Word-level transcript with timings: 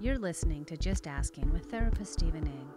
You're 0.00 0.16
listening 0.16 0.64
to 0.66 0.76
Just 0.76 1.08
Asking 1.08 1.52
with 1.52 1.64
therapist 1.64 2.12
Steven 2.12 2.46
Ing. 2.46 2.68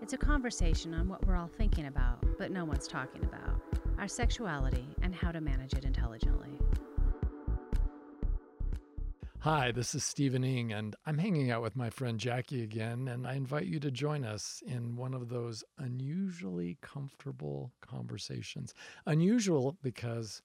It's 0.00 0.12
a 0.12 0.16
conversation 0.16 0.94
on 0.94 1.08
what 1.08 1.26
we're 1.26 1.34
all 1.34 1.48
thinking 1.48 1.86
about, 1.86 2.24
but 2.38 2.52
no 2.52 2.64
one's 2.64 2.86
talking 2.86 3.24
about 3.24 3.60
our 3.98 4.06
sexuality 4.06 4.86
and 5.02 5.12
how 5.12 5.32
to 5.32 5.40
manage 5.40 5.72
it 5.74 5.84
intelligently. 5.84 6.60
Hi, 9.40 9.72
this 9.72 9.96
is 9.96 10.04
Steven 10.04 10.44
Ing, 10.44 10.72
and 10.72 10.94
I'm 11.04 11.18
hanging 11.18 11.50
out 11.50 11.62
with 11.62 11.74
my 11.74 11.90
friend 11.90 12.16
Jackie 12.16 12.62
again, 12.62 13.08
and 13.08 13.26
I 13.26 13.34
invite 13.34 13.66
you 13.66 13.80
to 13.80 13.90
join 13.90 14.24
us 14.24 14.62
in 14.64 14.94
one 14.94 15.14
of 15.14 15.28
those 15.28 15.64
unusually 15.78 16.78
comfortable 16.80 17.72
conversations. 17.80 18.72
Unusual 19.04 19.76
because 19.82 20.42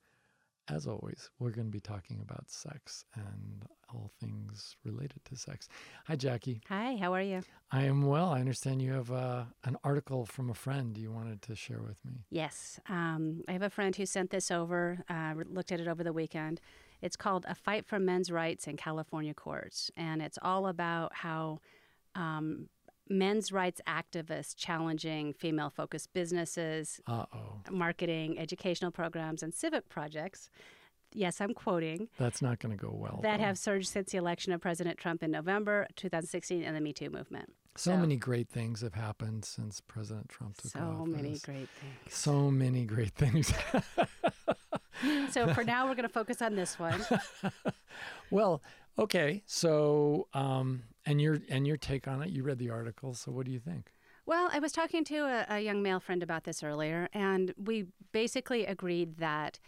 as 0.69 0.87
always, 0.87 1.29
we're 1.39 1.51
going 1.51 1.67
to 1.67 1.71
be 1.71 1.79
talking 1.79 2.21
about 2.21 2.49
sex 2.49 3.05
and 3.15 3.65
all 3.93 4.11
things 4.19 4.75
related 4.83 5.23
to 5.25 5.35
sex. 5.35 5.69
Hi, 6.07 6.15
Jackie. 6.15 6.61
Hi, 6.69 6.95
how 6.95 7.13
are 7.13 7.21
you? 7.21 7.41
I 7.71 7.83
am 7.83 8.03
well. 8.03 8.29
I 8.29 8.39
understand 8.39 8.81
you 8.81 8.93
have 8.93 9.11
uh, 9.11 9.43
an 9.63 9.77
article 9.83 10.25
from 10.25 10.49
a 10.49 10.53
friend 10.53 10.97
you 10.97 11.11
wanted 11.11 11.41
to 11.43 11.55
share 11.55 11.81
with 11.81 12.03
me. 12.05 12.25
Yes. 12.29 12.79
Um, 12.89 13.43
I 13.47 13.53
have 13.53 13.61
a 13.61 13.69
friend 13.69 13.95
who 13.95 14.05
sent 14.05 14.29
this 14.31 14.51
over, 14.51 15.03
uh, 15.09 15.33
looked 15.49 15.71
at 15.71 15.79
it 15.79 15.87
over 15.87 16.03
the 16.03 16.13
weekend. 16.13 16.61
It's 17.01 17.15
called 17.15 17.45
A 17.47 17.55
Fight 17.55 17.85
for 17.85 17.99
Men's 17.99 18.31
Rights 18.31 18.67
in 18.67 18.77
California 18.77 19.33
Courts. 19.33 19.91
And 19.97 20.21
it's 20.21 20.39
all 20.41 20.67
about 20.67 21.15
how 21.15 21.59
um, 22.15 22.69
men's 23.09 23.51
rights 23.51 23.81
activists 23.87 24.55
challenging 24.55 25.33
female 25.33 25.69
focused 25.69 26.13
businesses, 26.13 27.01
Uh-oh. 27.07 27.59
marketing, 27.69 28.39
educational 28.39 28.91
programs, 28.91 29.43
and 29.43 29.53
civic 29.53 29.89
projects. 29.89 30.49
Yes, 31.15 31.41
I'm 31.41 31.53
quoting. 31.53 32.09
That's 32.17 32.41
not 32.41 32.59
going 32.59 32.77
to 32.77 32.81
go 32.81 32.91
well. 32.93 33.19
That 33.23 33.37
though. 33.39 33.43
have 33.45 33.57
surged 33.57 33.89
since 33.89 34.11
the 34.11 34.17
election 34.17 34.53
of 34.53 34.61
President 34.61 34.97
Trump 34.97 35.23
in 35.23 35.31
November 35.31 35.87
2016 35.95 36.63
and 36.63 36.75
the 36.75 36.81
Me 36.81 36.93
Too 36.93 37.09
movement. 37.09 37.53
So, 37.75 37.97
many 37.97 38.17
great 38.17 38.49
things 38.49 38.81
have 38.81 38.93
happened 38.93 39.45
since 39.45 39.81
President 39.81 40.29
Trump 40.29 40.57
took 40.57 40.71
So 40.71 40.79
office. 40.79 41.13
many 41.15 41.39
great 41.39 41.69
things. 41.69 42.13
So 42.15 42.51
many 42.51 42.85
great 42.85 43.13
things. 43.15 43.51
So 45.31 45.53
for 45.53 45.63
now, 45.63 45.87
we're 45.87 45.95
going 45.95 46.07
to 46.07 46.13
focus 46.13 46.41
on 46.41 46.55
this 46.55 46.79
one. 46.79 47.03
well, 48.31 48.61
okay. 48.97 49.43
So, 49.45 50.27
um, 50.33 50.83
and 51.05 51.19
your 51.21 51.39
and 51.49 51.67
your 51.67 51.77
take 51.77 52.07
on 52.07 52.21
it. 52.21 52.29
You 52.29 52.43
read 52.43 52.59
the 52.59 52.69
article. 52.69 53.13
So, 53.13 53.31
what 53.31 53.45
do 53.45 53.51
you 53.51 53.59
think? 53.59 53.91
Well, 54.25 54.49
I 54.53 54.59
was 54.59 54.71
talking 54.71 55.03
to 55.05 55.17
a, 55.17 55.45
a 55.55 55.59
young 55.59 55.81
male 55.83 55.99
friend 55.99 56.23
about 56.23 56.45
this 56.45 56.63
earlier, 56.63 57.09
and 57.11 57.53
we 57.57 57.87
basically 58.13 58.65
agreed 58.65 59.17
that 59.17 59.59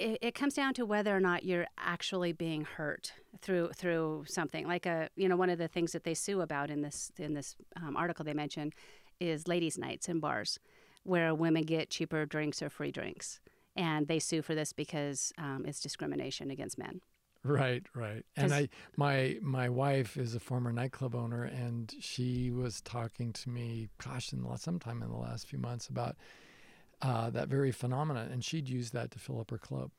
it, 0.00 0.18
it 0.20 0.34
comes 0.34 0.54
down 0.54 0.74
to 0.74 0.86
whether 0.86 1.14
or 1.14 1.20
not 1.20 1.44
you're 1.44 1.66
actually 1.78 2.32
being 2.32 2.64
hurt 2.64 3.12
through 3.40 3.70
through 3.74 4.24
something 4.26 4.66
like 4.66 4.86
a 4.86 5.08
you 5.16 5.28
know 5.28 5.36
one 5.36 5.50
of 5.50 5.58
the 5.58 5.68
things 5.68 5.92
that 5.92 6.04
they 6.04 6.14
sue 6.14 6.40
about 6.40 6.70
in 6.70 6.82
this 6.82 7.12
in 7.18 7.34
this 7.34 7.56
um, 7.76 7.96
article 7.96 8.24
they 8.24 8.34
mention 8.34 8.72
is 9.20 9.46
ladies' 9.46 9.76
nights 9.78 10.08
in 10.08 10.18
bars 10.18 10.58
where 11.02 11.34
women 11.34 11.62
get 11.62 11.90
cheaper 11.90 12.26
drinks 12.26 12.62
or 12.62 12.68
free 12.68 12.90
drinks, 12.90 13.40
and 13.76 14.08
they 14.08 14.18
sue 14.18 14.42
for 14.42 14.54
this 14.54 14.72
because 14.72 15.32
um, 15.38 15.64
it's 15.66 15.80
discrimination 15.80 16.50
against 16.50 16.78
men. 16.78 17.00
Right, 17.42 17.86
right. 17.94 18.24
And 18.36 18.52
I 18.52 18.68
my 18.96 19.38
my 19.40 19.68
wife 19.68 20.16
is 20.16 20.34
a 20.34 20.40
former 20.40 20.72
nightclub 20.72 21.14
owner 21.14 21.44
and 21.44 21.92
she 22.00 22.50
was 22.50 22.82
talking 22.82 23.32
to 23.32 23.48
me 23.48 23.88
gosh 24.02 24.32
in 24.32 24.42
the 24.42 24.48
last, 24.48 24.64
sometime 24.64 25.02
in 25.02 25.08
the 25.08 25.16
last 25.16 25.46
few 25.46 25.58
months 25.58 25.88
about 25.88 26.16
uh, 27.02 27.30
that 27.30 27.48
very 27.48 27.72
phenomenon 27.72 28.28
and 28.30 28.44
she'd 28.44 28.68
use 28.68 28.90
that 28.90 29.10
to 29.12 29.18
fill 29.18 29.40
up 29.40 29.50
her 29.50 29.58
club. 29.58 29.90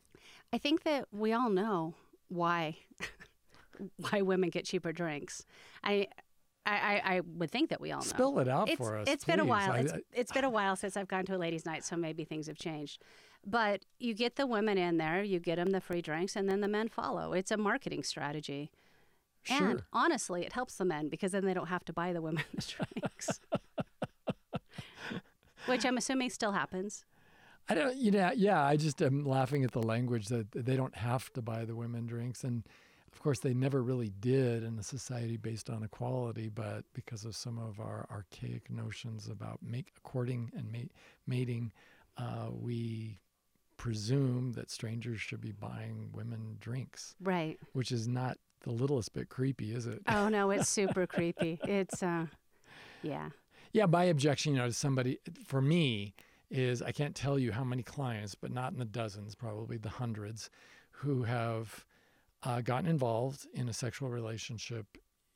I 0.53 0.57
think 0.57 0.83
that 0.83 1.07
we 1.11 1.33
all 1.33 1.49
know 1.49 1.95
why 2.29 2.77
why 3.97 4.21
women 4.21 4.49
get 4.49 4.65
cheaper 4.65 4.91
drinks. 4.91 5.45
I. 5.83 6.07
I, 6.63 7.01
I, 7.03 7.21
would 7.21 7.49
think 7.49 7.71
that 7.71 7.81
we 7.81 7.91
all 7.91 8.01
know. 8.01 8.05
Spill 8.05 8.37
it 8.37 8.47
out 8.47 8.69
it's, 8.69 8.77
for 8.77 8.95
us, 8.95 9.07
It's 9.09 9.25
been 9.25 9.39
a 9.39 9.45
while. 9.45 9.71
I- 9.71 9.79
it's, 9.79 9.93
it's 10.13 10.31
been 10.31 10.43
a 10.43 10.49
while 10.49 10.75
since 10.75 10.95
I've 10.95 11.07
gone 11.07 11.25
to 11.25 11.35
a 11.35 11.39
ladies' 11.39 11.65
night, 11.65 11.83
so 11.83 11.97
maybe 11.97 12.23
things 12.23 12.45
have 12.45 12.55
changed. 12.59 13.01
But 13.43 13.81
you 13.97 14.13
get 14.13 14.35
the 14.35 14.45
women 14.45 14.77
in 14.77 14.97
there, 14.97 15.23
you 15.23 15.39
get 15.39 15.55
them 15.55 15.71
the 15.71 15.81
free 15.81 16.03
drinks, 16.03 16.35
and 16.35 16.47
then 16.47 16.61
the 16.61 16.67
men 16.67 16.87
follow. 16.87 17.33
It's 17.33 17.49
a 17.49 17.57
marketing 17.57 18.03
strategy. 18.03 18.69
And 19.49 19.83
honestly, 19.91 20.45
it 20.45 20.53
helps 20.53 20.75
the 20.75 20.85
men 20.85 21.09
because 21.09 21.31
then 21.31 21.45
they 21.45 21.53
don't 21.53 21.67
have 21.67 21.83
to 21.85 21.93
buy 21.93 22.13
the 22.13 22.21
women 22.21 22.43
the 22.53 22.61
drinks. 22.61 23.39
Which 25.67 25.85
I'm 25.85 25.97
assuming 25.97 26.29
still 26.29 26.51
happens. 26.53 27.05
I 27.69 27.75
don't, 27.75 27.95
you 27.95 28.11
know, 28.11 28.31
yeah, 28.35 28.61
I 28.63 28.75
just 28.75 29.01
am 29.01 29.23
laughing 29.25 29.63
at 29.63 29.71
the 29.71 29.83
language 29.83 30.27
that 30.27 30.51
they 30.51 30.75
don't 30.75 30.95
have 30.95 31.31
to 31.33 31.41
buy 31.41 31.63
the 31.65 31.75
women 31.75 32.07
drinks. 32.07 32.43
And 32.43 32.63
of 33.13 33.21
course, 33.21 33.39
they 33.39 33.53
never 33.53 33.83
really 33.83 34.11
did 34.19 34.63
in 34.63 34.79
a 34.79 34.83
society 34.83 35.37
based 35.37 35.69
on 35.69 35.83
equality, 35.83 36.49
but 36.49 36.85
because 36.93 37.23
of 37.23 37.35
some 37.35 37.59
of 37.59 37.79
our 37.79 38.07
archaic 38.11 38.69
notions 38.71 39.27
about 39.27 39.59
make, 39.61 39.93
courting 40.03 40.51
and 40.55 40.71
ma- 40.71 40.79
mating, 41.27 41.71
uh, 42.17 42.47
we 42.51 43.19
presume 43.77 44.53
that 44.53 44.69
strangers 44.71 45.19
should 45.21 45.41
be 45.41 45.51
buying 45.51 46.09
women 46.13 46.57
drinks, 46.59 47.15
Right. 47.21 47.57
which 47.73 47.91
is 47.91 48.07
not 48.07 48.37
the 48.61 48.71
littlest 48.71 49.13
bit 49.13 49.29
creepy, 49.29 49.73
is 49.73 49.87
it? 49.87 50.01
Oh, 50.07 50.29
no, 50.29 50.51
it's 50.51 50.69
super 50.79 51.07
creepy. 51.07 51.59
It's, 51.63 52.03
uh, 52.03 52.25
yeah. 53.01 53.29
Yeah, 53.73 53.85
my 53.85 54.05
objection, 54.05 54.53
you 54.53 54.59
know, 54.59 54.67
to 54.67 54.73
somebody 54.73 55.19
for 55.45 55.61
me 55.61 56.13
is 56.49 56.81
I 56.81 56.91
can't 56.91 57.15
tell 57.15 57.39
you 57.39 57.51
how 57.51 57.63
many 57.63 57.83
clients, 57.83 58.35
but 58.35 58.51
not 58.51 58.73
in 58.73 58.79
the 58.79 58.85
dozens, 58.85 59.35
probably 59.35 59.77
the 59.77 59.89
hundreds, 59.89 60.49
who 60.91 61.23
have 61.23 61.85
uh, 62.43 62.61
gotten 62.61 62.89
involved 62.89 63.47
in 63.53 63.69
a 63.69 63.73
sexual 63.73 64.09
relationship 64.09 64.85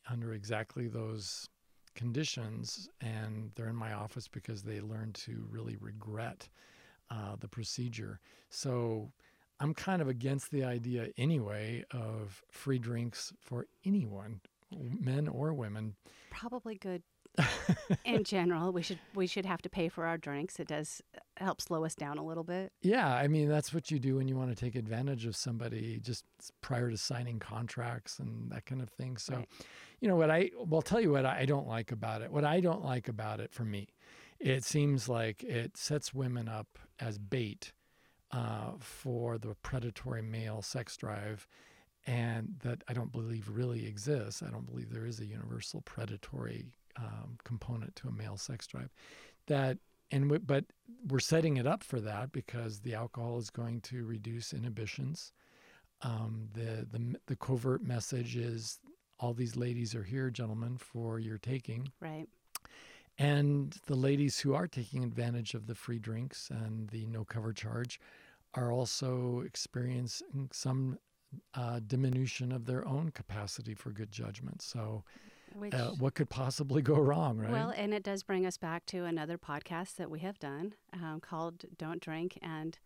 under 0.10 0.34
exactly 0.34 0.88
those 0.88 1.50
conditions, 1.96 2.90
and 3.00 3.52
they're 3.56 3.70
in 3.70 3.76
my 3.76 3.94
office 3.94 4.28
because 4.28 4.64
they 4.64 4.82
learned 4.82 5.16
to 5.16 5.48
really 5.50 5.78
regret 5.80 6.50
uh, 7.10 7.36
the 7.40 7.48
procedure. 7.48 8.20
So. 8.50 9.12
I'm 9.62 9.74
kind 9.74 10.02
of 10.02 10.10
against 10.10 10.52
the 10.52 10.66
idea 10.66 11.08
anyway 11.18 11.86
of 11.92 12.44
free 12.52 12.78
drinks 12.78 13.32
for 13.40 13.68
anyone, 13.86 14.42
men 14.70 15.30
or 15.30 15.54
women. 15.54 15.96
Probably 16.30 16.76
good 16.76 17.04
in 18.06 18.24
general. 18.24 18.72
We 18.72 18.82
should 18.82 19.00
we 19.14 19.28
should 19.28 19.46
have 19.46 19.62
to 19.64 19.70
pay 19.70 19.90
for 19.90 20.06
our 20.06 20.18
drinks. 20.18 20.60
It 20.60 20.68
does 20.68 21.02
help 21.38 21.62
slow 21.62 21.84
us 21.86 21.96
down 21.96 22.18
a 22.18 22.26
little 22.26 22.44
bit. 22.44 22.72
Yeah, 22.82 23.14
I 23.14 23.28
mean 23.28 23.50
that's 23.50 23.74
what 23.74 23.92
you 23.92 24.00
do 24.00 24.16
when 24.16 24.28
you 24.28 24.36
want 24.36 24.50
to 24.50 24.56
take 24.56 24.76
advantage 24.76 25.26
of 25.26 25.36
somebody 25.36 26.00
just 26.02 26.26
prior 26.62 26.90
to 26.90 26.98
signing 26.98 27.40
contracts 27.40 28.20
and 28.20 28.52
that 28.52 28.66
kind 28.66 28.82
of 28.82 28.90
thing. 28.90 29.18
So, 29.18 29.36
Right. 29.36 29.48
you 30.00 30.08
know 30.08 30.16
what 30.16 30.32
I 30.32 30.52
well 30.66 30.82
tell 30.82 31.02
you 31.02 31.12
what 31.12 31.26
I 31.26 31.46
don't 31.46 31.68
like 31.68 31.92
about 31.92 32.22
it. 32.22 32.32
What 32.32 32.46
I 32.46 32.60
don't 32.60 32.84
like 32.84 33.08
about 33.08 33.40
it 33.40 33.54
for 33.54 33.66
me, 33.66 33.90
it 34.40 34.64
seems 34.64 35.10
like 35.10 35.44
it 35.44 35.78
sets 35.78 36.14
women 36.14 36.48
up 36.48 36.78
as 37.00 37.18
bait 37.18 37.72
uh, 38.32 38.72
for 38.80 39.38
the 39.38 39.56
predatory 39.62 40.22
male 40.22 40.62
sex 40.62 40.98
drive. 40.98 41.48
And 42.08 42.58
that 42.62 42.84
I 42.88 42.94
don't 42.94 43.12
believe 43.12 43.50
really 43.50 43.88
exists. 43.88 44.44
I 44.44 44.52
don't 44.52 44.68
believe 44.68 44.92
there 44.92 45.08
is 45.08 45.20
a 45.20 45.26
universal 45.26 45.82
predatory 45.82 46.68
um, 46.98 47.38
component 47.44 47.96
to 47.98 48.08
a 48.08 48.12
male 48.12 48.38
sex 48.38 48.68
drive. 48.68 48.90
That 49.48 49.78
and 50.12 50.30
we, 50.30 50.38
but 50.38 50.66
we're 51.08 51.20
setting 51.20 51.58
it 51.58 51.68
up 51.68 51.84
for 51.84 52.00
that 52.02 52.32
because 52.32 52.80
the 52.80 52.94
alcohol 52.94 53.38
is 53.38 53.50
going 53.50 53.82
to 53.82 54.06
reduce 54.06 54.54
inhibitions. 54.54 55.34
Um, 56.02 56.50
the 56.54 56.88
the 56.92 57.16
the 57.28 57.36
covert 57.36 57.84
message 57.84 58.36
is 58.36 58.80
all 59.20 59.34
these 59.34 59.56
ladies 59.56 59.96
are 59.96 60.04
here, 60.04 60.30
gentlemen, 60.30 60.78
for 60.78 61.20
your 61.20 61.38
taking. 61.38 61.92
Right. 62.00 62.28
And 63.18 63.76
the 63.86 63.96
ladies 63.96 64.40
who 64.40 64.54
are 64.54 64.68
taking 64.68 65.04
advantage 65.04 65.54
of 65.54 65.68
the 65.68 65.76
free 65.76 66.00
drinks 66.00 66.50
and 66.50 66.90
the 66.90 67.06
no 67.06 67.24
cover 67.24 67.54
charge 67.54 68.00
are 68.56 68.72
also 68.72 69.42
experiencing 69.46 70.50
some 70.52 70.98
uh, 71.54 71.80
diminution 71.88 72.52
of 72.52 72.66
their 72.66 72.86
own 72.88 73.12
capacity 73.12 73.74
for 73.74 73.92
good 73.92 74.12
judgment. 74.12 74.62
So, 74.62 75.04
Which 75.56 75.74
uh, 75.74 75.92
what 75.92 76.16
could 76.16 76.30
possibly 76.30 76.82
go 76.82 76.96
wrong, 76.96 77.38
right? 77.38 77.50
well, 77.50 77.74
and 77.76 77.94
it 77.94 78.04
does 78.04 78.24
bring 78.24 78.46
us 78.46 78.58
back 78.58 78.86
to 78.88 79.06
another 79.06 79.38
podcast 79.38 79.96
that 79.96 80.12
we 80.12 80.20
have 80.20 80.38
done 80.38 80.74
um, 80.94 81.20
called 81.22 81.64
"Don't 81.78 82.02
Drink 82.02 82.38
and 82.42 82.78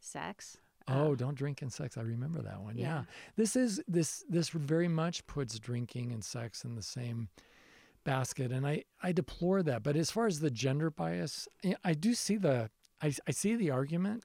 Sex." 0.00 0.56
Oh, 0.86 1.14
don't 1.14 1.34
drink 1.34 1.62
and 1.62 1.72
sex. 1.72 1.96
I 1.96 2.02
remember 2.02 2.42
that 2.42 2.60
one. 2.60 2.76
Yeah. 2.76 2.84
Yeah. 2.86 3.02
This 3.36 3.56
is 3.56 3.80
this 3.88 4.22
this 4.28 4.50
very 4.50 4.88
much 4.88 5.26
puts 5.26 5.58
drinking 5.58 6.12
and 6.12 6.22
sex 6.22 6.62
in 6.64 6.74
the 6.74 6.82
same 6.82 7.28
basket 8.04 8.52
and 8.52 8.66
I 8.66 8.84
I 9.02 9.12
deplore 9.12 9.62
that. 9.62 9.82
But 9.82 9.96
as 9.96 10.10
far 10.10 10.26
as 10.26 10.40
the 10.40 10.50
gender 10.50 10.90
bias, 10.90 11.48
I- 11.64 11.76
I 11.84 11.94
do 11.94 12.12
see 12.14 12.36
the 12.36 12.70
I, 13.02 13.12
I 13.26 13.30
see 13.32 13.56
the 13.56 13.70
argument 13.70 14.24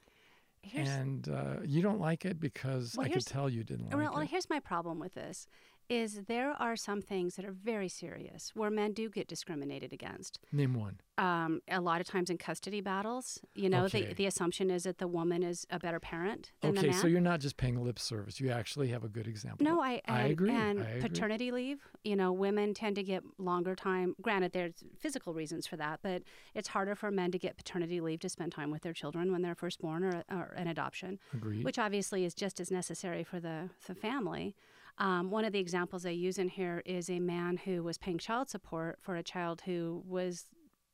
Here's, 0.62 0.90
and 0.90 1.28
uh, 1.30 1.62
you 1.66 1.82
don't 1.82 2.00
like 2.02 2.26
it 2.26 2.40
because 2.40 2.96
Well, 2.98 3.08
I 3.08 3.10
could 3.10 3.26
tell 3.26 3.50
you 3.50 3.64
didn't 3.64 3.86
like 3.86 3.96
well, 3.96 4.20
it. 4.20 4.30
here's 4.30 4.50
my 4.50 4.60
problem 4.60 5.00
with 5.00 5.14
this. 5.14 5.48
Is 5.90 6.22
there 6.28 6.52
are 6.60 6.76
some 6.76 7.02
things 7.02 7.36
that 7.36 7.44
are 7.44 7.52
very 7.52 7.90
serious 7.90 8.52
where 8.54 8.70
men 8.70 8.94
do 8.94 9.10
get 9.10 9.28
discriminated 9.28 9.92
against. 9.92 10.40
Name 10.52 10.76
one. 10.76 11.00
Um, 11.18 11.62
a 11.68 11.82
lot 11.82 12.00
of 12.00 12.08
times 12.08 12.30
in 12.30 12.38
custody 12.38 12.80
battles, 12.80 13.40
you 13.56 13.68
know, 13.70 13.86
Okay. 13.86 14.06
the, 14.06 14.14
the 14.14 14.26
assumption 14.28 14.70
is 14.70 14.84
that 14.84 15.00
the 15.00 15.08
woman 15.08 15.44
is 15.44 15.66
a 15.70 15.80
better 15.80 16.00
parent 16.00 16.52
than 16.62 16.76
the 16.76 16.82
Okay, 16.82 16.92
so 16.92 17.08
you're 17.08 17.20
not 17.20 17.40
just 17.42 17.58
paying 17.58 17.84
lip 17.84 17.98
service. 18.00 18.40
You 18.40 18.52
actually 18.52 18.88
have 18.90 19.04
a 19.04 19.10
good 19.10 19.28
example. 19.28 19.66
No, 19.66 19.82
I, 19.82 20.00
I 20.08 20.22
and, 20.22 20.32
agree, 20.32 20.52
And 20.52 20.80
I 20.84 20.86
agree. 20.92 21.02
paternity 21.02 21.52
leave, 21.52 21.82
you 22.04 22.16
know, 22.16 22.32
women 22.32 22.74
tend 22.74 22.96
to 22.98 23.04
get 23.04 23.24
longer 23.40 23.76
time. 23.76 24.16
Granted, 24.22 24.54
there's 24.54 24.84
physical 24.98 25.34
reasons 25.34 25.66
for 25.68 25.76
that, 25.78 26.00
but 26.04 26.22
it's 26.54 26.70
harder 26.70 26.96
for 26.96 27.10
men 27.12 27.32
to 27.32 27.40
get 27.40 27.58
paternity 27.58 28.00
leave 28.00 28.20
to 28.22 28.30
spend 28.30 28.52
time 28.52 28.70
with 28.72 28.84
their 28.84 28.94
children 28.94 29.32
when 29.32 29.42
they're 29.42 29.56
first 29.56 29.82
born 29.82 30.04
or, 30.04 30.24
or 30.32 30.54
an 30.56 30.68
adoption, 30.68 31.20
Agreed. 31.34 31.66
which 31.66 31.80
obviously 31.80 32.24
is 32.24 32.34
just 32.36 32.60
as 32.60 32.70
necessary 32.70 33.24
for 33.24 33.40
the, 33.40 33.70
the 33.88 33.96
family. 33.96 34.56
Um, 35.00 35.32
one 35.32 35.46
of 35.46 35.54
the 35.54 35.60
examples 35.60 36.06
I 36.06 36.10
use 36.10 36.38
in 36.38 36.50
here 36.50 36.84
is 36.86 37.10
a 37.10 37.20
man 37.20 37.58
who 37.58 37.84
was 37.84 37.98
paying 37.98 38.18
child 38.18 38.50
support 38.50 39.00
for 39.02 39.16
a 39.16 39.24
child 39.24 39.62
who 39.66 40.04
was 40.06 40.46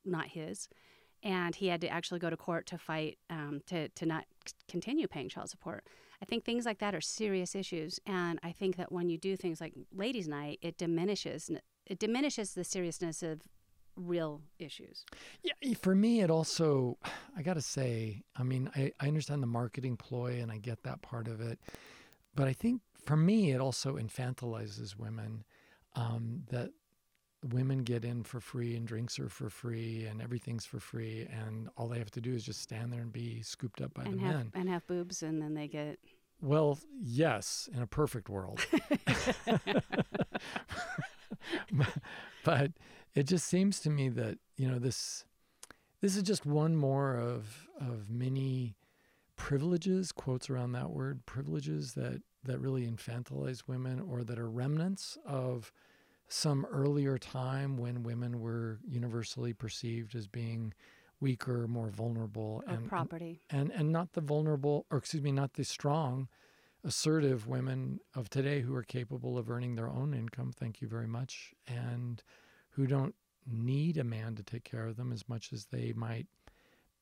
not 0.05 0.27
his. 0.27 0.69
And 1.23 1.55
he 1.55 1.67
had 1.67 1.81
to 1.81 1.89
actually 1.89 2.19
go 2.19 2.29
to 2.29 2.37
court 2.37 2.67
to 2.67 2.77
fight 2.77 3.17
um, 3.31 3.61
to, 3.65 3.89
to 3.89 4.05
not 4.05 4.25
continue 4.67 5.07
paying 5.07 5.27
child 5.27 5.49
support. 5.49 5.87
I 6.21 6.25
think 6.25 6.45
things 6.45 6.65
like 6.65 6.79
that 6.79 6.93
are 6.95 7.01
serious 7.01 7.55
issues, 7.55 7.99
and 8.05 8.39
I 8.41 8.51
think 8.51 8.77
that 8.77 8.91
when 8.91 9.09
you 9.09 9.17
do 9.17 9.35
things 9.35 9.59
like 9.59 9.73
ladies' 9.93 10.27
night, 10.27 10.59
it 10.61 10.77
diminishes 10.77 11.51
it 11.85 11.99
diminishes 11.99 12.53
the 12.53 12.63
seriousness 12.63 13.21
of 13.21 13.41
real 13.95 14.41
issues. 14.59 15.05
Yeah, 15.43 15.73
for 15.81 15.95
me, 15.95 16.21
it 16.21 16.31
also, 16.31 16.97
I 17.37 17.41
got 17.41 17.53
to 17.55 17.61
say, 17.61 18.23
I 18.35 18.43
mean, 18.43 18.69
I, 18.75 18.91
I 18.99 19.07
understand 19.07 19.43
the 19.43 19.47
marketing 19.47 19.97
ploy 19.97 20.39
and 20.41 20.51
I 20.51 20.57
get 20.57 20.83
that 20.83 21.01
part 21.01 21.27
of 21.27 21.41
it. 21.41 21.59
But 22.33 22.47
I 22.47 22.53
think 22.53 22.81
for 23.05 23.15
me, 23.17 23.51
it 23.51 23.61
also 23.61 23.97
infantilizes 23.97 24.97
women 24.97 25.43
um, 25.95 26.43
that 26.49 26.71
women 27.51 27.83
get 27.83 28.03
in 28.03 28.23
for 28.23 28.39
free 28.39 28.75
and 28.75 28.87
drinks 28.87 29.19
are 29.19 29.29
for 29.29 29.49
free 29.49 30.05
and 30.05 30.21
everything's 30.21 30.65
for 30.65 30.79
free. 30.79 31.27
And 31.31 31.69
all 31.77 31.87
they 31.87 31.99
have 31.99 32.11
to 32.11 32.21
do 32.21 32.33
is 32.33 32.43
just 32.43 32.61
stand 32.61 32.91
there 32.91 33.01
and 33.01 33.13
be 33.13 33.41
scooped 33.41 33.81
up 33.81 33.93
by 33.93 34.03
and 34.03 34.15
the 34.15 34.23
have 34.23 34.35
men. 34.35 34.51
and 34.53 34.69
have 34.69 34.85
boobs, 34.87 35.21
and 35.23 35.41
then 35.41 35.53
they 35.53 35.67
get 35.67 35.99
Well, 36.41 36.79
yes, 37.01 37.69
in 37.73 37.81
a 37.81 37.87
perfect 37.87 38.29
world. 38.29 38.59
but 42.43 42.71
it 43.13 43.23
just 43.23 43.47
seems 43.47 43.79
to 43.81 43.89
me 43.89 44.09
that, 44.09 44.37
you 44.57 44.67
know, 44.67 44.79
this 44.79 45.25
this 46.01 46.15
is 46.15 46.23
just 46.23 46.45
one 46.45 46.75
more 46.75 47.15
of 47.15 47.67
of 47.79 48.09
many 48.09 48.75
privileges, 49.35 50.11
quotes 50.11 50.49
around 50.49 50.71
that 50.73 50.91
word, 50.91 51.25
privileges 51.25 51.93
that 51.93 52.21
that 52.43 52.59
really 52.59 52.85
infantilize 52.87 53.63
women 53.67 53.99
or 53.99 54.23
that 54.23 54.37
are 54.37 54.49
remnants 54.49 55.17
of 55.25 55.71
some 56.27 56.65
earlier 56.65 57.17
time 57.17 57.77
when 57.77 58.03
women 58.03 58.39
were 58.39 58.79
universally 58.87 59.51
perceived 59.53 60.15
as 60.15 60.27
being 60.27 60.73
weaker, 61.19 61.67
more 61.67 61.89
vulnerable 61.89 62.61
or 62.63 62.63
and, 62.67 62.79
and 62.81 62.89
property. 62.89 63.41
and 63.49 63.71
and 63.71 63.91
not 63.91 64.13
the 64.13 64.21
vulnerable 64.21 64.85
or 64.91 64.97
excuse 64.97 65.23
me 65.23 65.31
not 65.31 65.53
the 65.53 65.63
strong 65.63 66.27
assertive 66.83 67.47
women 67.47 67.99
of 68.13 68.29
today 68.29 68.61
who 68.61 68.75
are 68.75 68.83
capable 68.83 69.37
of 69.37 69.49
earning 69.49 69.75
their 69.75 69.89
own 69.89 70.13
income 70.13 70.51
thank 70.51 70.81
you 70.81 70.87
very 70.87 71.07
much 71.07 71.51
and 71.67 72.21
who 72.71 72.85
don't 72.85 73.15
need 73.47 73.97
a 73.97 74.03
man 74.03 74.35
to 74.35 74.43
take 74.43 74.63
care 74.63 74.85
of 74.85 74.95
them 74.95 75.11
as 75.11 75.27
much 75.27 75.51
as 75.51 75.65
they 75.65 75.93
might 75.93 76.27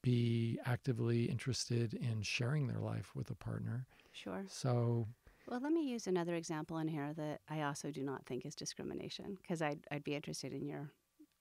be 0.04 0.60
actively 0.66 1.24
interested 1.26 1.94
in 1.96 2.22
sharing 2.22 2.68
their 2.68 2.80
life 2.80 3.16
with 3.16 3.32
a 3.32 3.36
partner 3.36 3.88
Sure. 4.12 4.44
so 4.48 5.08
Well, 5.48 5.60
let 5.60 5.72
me 5.74 5.90
use 5.90 6.06
another 6.06 6.36
example 6.36 6.78
in 6.78 6.88
here 6.88 7.14
that 7.16 7.42
I 7.50 7.64
also 7.64 7.90
do 7.90 8.04
not 8.04 8.24
think 8.28 8.46
is 8.46 8.54
discrimination 8.54 9.40
because 9.42 9.62
I'd, 9.64 9.80
I'd 9.90 10.04
be 10.04 10.14
interested 10.14 10.54
in 10.54 10.68
your 10.68 10.92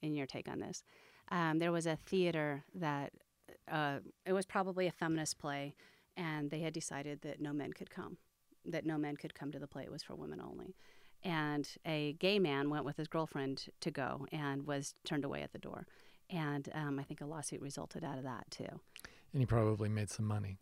in 0.00 0.14
your 0.14 0.26
take 0.26 0.48
on 0.48 0.58
this. 0.58 0.82
Um, 1.30 1.58
there 1.58 1.70
was 1.70 1.86
a 1.86 1.96
theater 1.96 2.64
that 2.74 3.12
uh, 3.70 3.98
it 4.26 4.32
was 4.32 4.46
probably 4.46 4.86
a 4.88 4.92
feminist 4.92 5.38
play, 5.38 5.74
and 6.16 6.50
they 6.50 6.60
had 6.60 6.72
decided 6.72 7.20
that 7.22 7.40
no 7.40 7.52
men 7.52 7.72
could 7.72 7.88
come, 7.90 8.16
that 8.64 8.84
no 8.84 8.98
men 8.98 9.16
could 9.16 9.34
come 9.34 9.52
to 9.52 9.60
the 9.60 9.68
play. 9.68 9.84
It 9.84 9.92
was 9.92 10.02
for 10.02 10.16
women 10.16 10.40
only. 10.40 10.74
And 11.22 11.68
a 11.86 12.14
gay 12.14 12.40
man 12.40 12.68
went 12.68 12.84
with 12.84 12.96
his 12.96 13.06
girlfriend 13.06 13.66
to 13.80 13.90
go 13.92 14.26
and 14.32 14.66
was 14.66 14.94
turned 15.04 15.24
away 15.24 15.42
at 15.42 15.52
the 15.52 15.58
door. 15.58 15.86
And 16.30 16.68
um, 16.74 16.98
I 16.98 17.02
think 17.02 17.20
a 17.20 17.26
lawsuit 17.26 17.60
resulted 17.60 18.04
out 18.04 18.18
of 18.18 18.24
that 18.24 18.50
too. 18.50 18.80
and 19.32 19.40
he 19.40 19.46
probably 19.46 19.88
made 19.88 20.10
some 20.10 20.26
money 20.26 20.58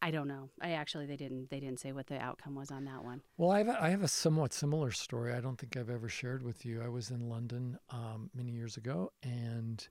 I 0.00 0.10
don't 0.12 0.28
know. 0.28 0.48
I 0.60 0.72
actually 0.72 1.06
they 1.06 1.16
didn't 1.16 1.50
they 1.50 1.58
didn't 1.58 1.80
say 1.80 1.90
what 1.92 2.06
the 2.06 2.18
outcome 2.20 2.54
was 2.54 2.70
on 2.70 2.84
that 2.84 3.04
one. 3.04 3.22
Well, 3.36 3.50
I 3.50 3.58
have, 3.58 3.68
a, 3.68 3.82
I 3.82 3.88
have 3.90 4.02
a 4.02 4.08
somewhat 4.08 4.52
similar 4.52 4.92
story. 4.92 5.32
I 5.32 5.40
don't 5.40 5.58
think 5.58 5.76
I've 5.76 5.90
ever 5.90 6.08
shared 6.08 6.42
with 6.42 6.64
you. 6.64 6.80
I 6.82 6.88
was 6.88 7.10
in 7.10 7.28
London 7.28 7.78
um, 7.90 8.30
many 8.34 8.52
years 8.52 8.76
ago 8.76 9.10
and 9.24 9.86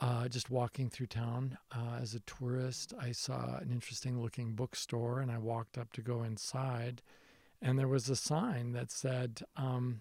uh, 0.00 0.26
just 0.28 0.50
walking 0.50 0.88
through 0.90 1.06
town 1.06 1.58
uh, 1.70 1.98
as 2.02 2.14
a 2.14 2.20
tourist. 2.20 2.92
I 3.00 3.12
saw 3.12 3.58
an 3.58 3.70
interesting 3.70 4.20
looking 4.20 4.54
bookstore 4.54 5.20
and 5.20 5.30
I 5.30 5.38
walked 5.38 5.78
up 5.78 5.92
to 5.92 6.02
go 6.02 6.24
inside. 6.24 7.00
And 7.62 7.78
there 7.78 7.88
was 7.88 8.08
a 8.08 8.16
sign 8.16 8.72
that 8.72 8.90
said, 8.90 9.42
um, 9.56 10.00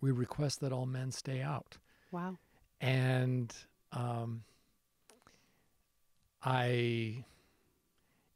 We 0.00 0.10
request 0.10 0.60
that 0.60 0.72
all 0.72 0.86
men 0.86 1.10
stay 1.12 1.40
out. 1.40 1.78
Wow. 2.10 2.36
And 2.80 3.54
um, 3.92 4.42
I, 6.42 7.24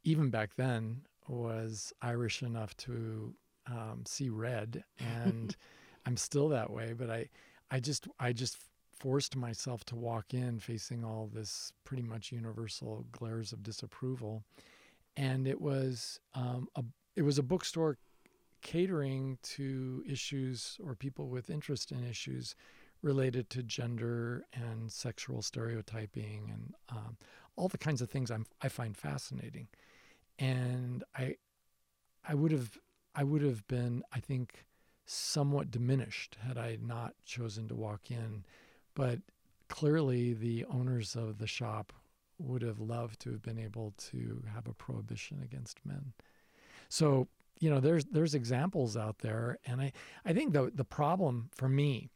even 0.03 0.29
back 0.29 0.55
then, 0.55 1.01
was 1.27 1.93
Irish 2.01 2.43
enough 2.43 2.75
to 2.77 3.33
um, 3.67 4.03
see 4.05 4.29
red, 4.29 4.83
and 4.99 5.55
I'm 6.05 6.17
still 6.17 6.49
that 6.49 6.69
way. 6.69 6.93
But 6.93 7.09
I, 7.09 7.29
I 7.69 7.79
just, 7.79 8.07
I 8.19 8.33
just 8.33 8.57
forced 8.91 9.35
myself 9.35 9.83
to 9.85 9.95
walk 9.95 10.33
in 10.33 10.59
facing 10.59 11.03
all 11.03 11.29
this 11.33 11.71
pretty 11.85 12.03
much 12.03 12.31
universal 12.31 13.05
glares 13.11 13.53
of 13.53 13.63
disapproval, 13.63 14.43
and 15.15 15.47
it 15.47 15.61
was 15.61 16.19
um, 16.33 16.67
a, 16.75 16.83
it 17.15 17.21
was 17.21 17.37
a 17.37 17.43
bookstore 17.43 17.97
catering 18.61 19.37
to 19.41 20.03
issues 20.07 20.77
or 20.83 20.95
people 20.95 21.29
with 21.29 21.49
interest 21.49 21.91
in 21.91 22.03
issues 22.07 22.55
related 23.01 23.49
to 23.49 23.63
gender 23.63 24.45
and 24.53 24.91
sexual 24.91 25.41
stereotyping 25.41 26.49
and 26.53 26.73
um, 26.89 27.17
all 27.55 27.67
the 27.67 27.77
kinds 27.77 28.01
of 28.01 28.09
things 28.09 28.31
I'm, 28.31 28.45
I 28.61 28.69
find 28.69 28.95
fascinating. 28.95 29.67
And 30.39 31.03
I, 31.15 31.35
I 32.27 32.35
would 32.35 32.51
have, 32.51 32.77
I 33.15 33.23
would 33.23 33.41
have 33.41 33.67
been, 33.67 34.03
I 34.13 34.19
think, 34.19 34.65
somewhat 35.05 35.71
diminished 35.71 36.37
had 36.45 36.57
I 36.57 36.77
not 36.81 37.13
chosen 37.25 37.67
to 37.67 37.75
walk 37.75 38.11
in. 38.11 38.45
But 38.93 39.19
clearly, 39.67 40.33
the 40.33 40.65
owners 40.65 41.15
of 41.15 41.37
the 41.37 41.47
shop 41.47 41.93
would 42.37 42.61
have 42.61 42.79
loved 42.79 43.19
to 43.21 43.31
have 43.31 43.41
been 43.41 43.59
able 43.59 43.93
to 43.97 44.43
have 44.53 44.67
a 44.67 44.73
prohibition 44.73 45.41
against 45.43 45.85
men. 45.85 46.13
So 46.89 47.27
you 47.61 47.69
know, 47.69 47.79
there's 47.79 48.05
there's 48.05 48.33
examples 48.33 48.97
out 48.97 49.19
there, 49.19 49.59
and 49.65 49.79
I 49.79 49.93
I 50.25 50.33
think 50.33 50.51
the 50.51 50.71
the 50.73 50.83
problem 50.83 51.49
for 51.53 51.69
me 51.69 52.09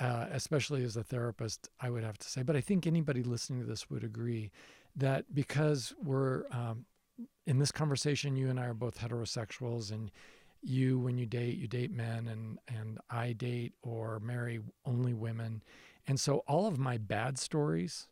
uh, 0.00 0.26
especially 0.32 0.82
as 0.84 0.96
a 0.96 1.02
therapist, 1.04 1.68
I 1.80 1.90
would 1.90 2.02
have 2.04 2.18
to 2.18 2.28
say, 2.28 2.42
but 2.42 2.56
I 2.56 2.60
think 2.60 2.86
anybody 2.86 3.22
listening 3.22 3.60
to 3.60 3.66
this 3.66 3.88
would 3.90 4.04
agree 4.04 4.50
that 4.96 5.32
because 5.34 5.94
we're 6.02 6.44
um, 6.50 6.84
in 7.46 7.58
this 7.58 7.70
conversation, 7.72 8.36
you 8.36 8.50
and 8.50 8.58
I 8.58 8.66
are 8.66 8.74
both 8.74 8.98
heterosexuals, 8.98 9.92
and 9.92 10.10
you, 10.62 10.98
when 10.98 11.16
you 11.18 11.26
date, 11.26 11.58
you 11.58 11.68
date 11.68 11.92
men, 11.92 12.26
and 12.28 12.58
and 12.68 12.98
I 13.10 13.32
date 13.32 13.74
or 13.82 14.18
marry 14.20 14.60
only 14.84 15.12
women, 15.14 15.62
and 16.08 16.18
so 16.18 16.38
all 16.48 16.66
of 16.66 16.78
my 16.78 16.96
bad 16.98 17.38
stories 17.38 18.08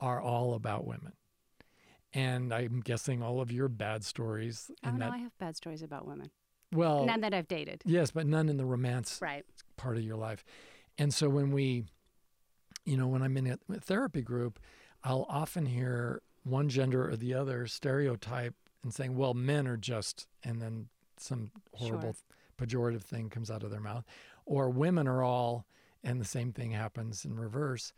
are 0.00 0.20
all 0.20 0.54
about 0.54 0.86
women. 0.86 1.14
And 2.14 2.54
I'm 2.54 2.80
guessing 2.80 3.22
all 3.22 3.40
of 3.40 3.52
your 3.52 3.68
bad 3.68 4.04
stories 4.04 4.70
Oh 4.84 4.90
no, 4.90 4.98
that 4.98 5.12
I 5.14 5.18
have 5.18 5.36
bad 5.38 5.56
stories 5.56 5.82
about 5.82 6.06
women. 6.06 6.30
well 6.72 7.04
None 7.06 7.20
that 7.20 7.34
I've 7.34 7.48
dated. 7.48 7.82
yes, 7.84 8.10
but 8.10 8.26
none 8.26 8.48
in 8.48 8.56
the 8.56 8.64
romance 8.64 9.18
Right. 9.20 9.44
part 9.76 9.96
of 9.96 10.02
your 10.04 10.16
life. 10.16 10.44
And 10.98 11.14
so 11.14 11.28
when 11.28 11.52
we, 11.52 11.84
you 12.84 12.96
know, 12.96 13.06
when 13.06 13.22
I'm 13.22 13.36
in 13.36 13.46
a 13.46 13.80
therapy 13.80 14.22
group, 14.22 14.58
I'll 15.04 15.26
often 15.28 15.66
hear 15.66 16.22
one 16.42 16.68
gender 16.68 17.08
or 17.08 17.16
the 17.16 17.34
other 17.34 17.66
stereotype 17.66 18.54
and 18.82 18.92
saying, 18.92 19.16
well, 19.16 19.34
men 19.34 19.66
are 19.68 19.76
just, 19.76 20.26
and 20.42 20.60
then 20.60 20.88
some 21.16 21.50
horrible 21.74 22.16
pejorative 22.60 23.02
thing 23.02 23.28
comes 23.30 23.50
out 23.50 23.62
of 23.62 23.70
their 23.70 23.80
mouth, 23.80 24.04
or 24.44 24.70
women 24.70 25.06
are 25.06 25.22
all, 25.22 25.66
and 26.02 26.20
the 26.20 26.24
same 26.24 26.52
thing 26.52 26.72
happens 26.72 27.24
in 27.24 27.38
reverse. 27.38 27.92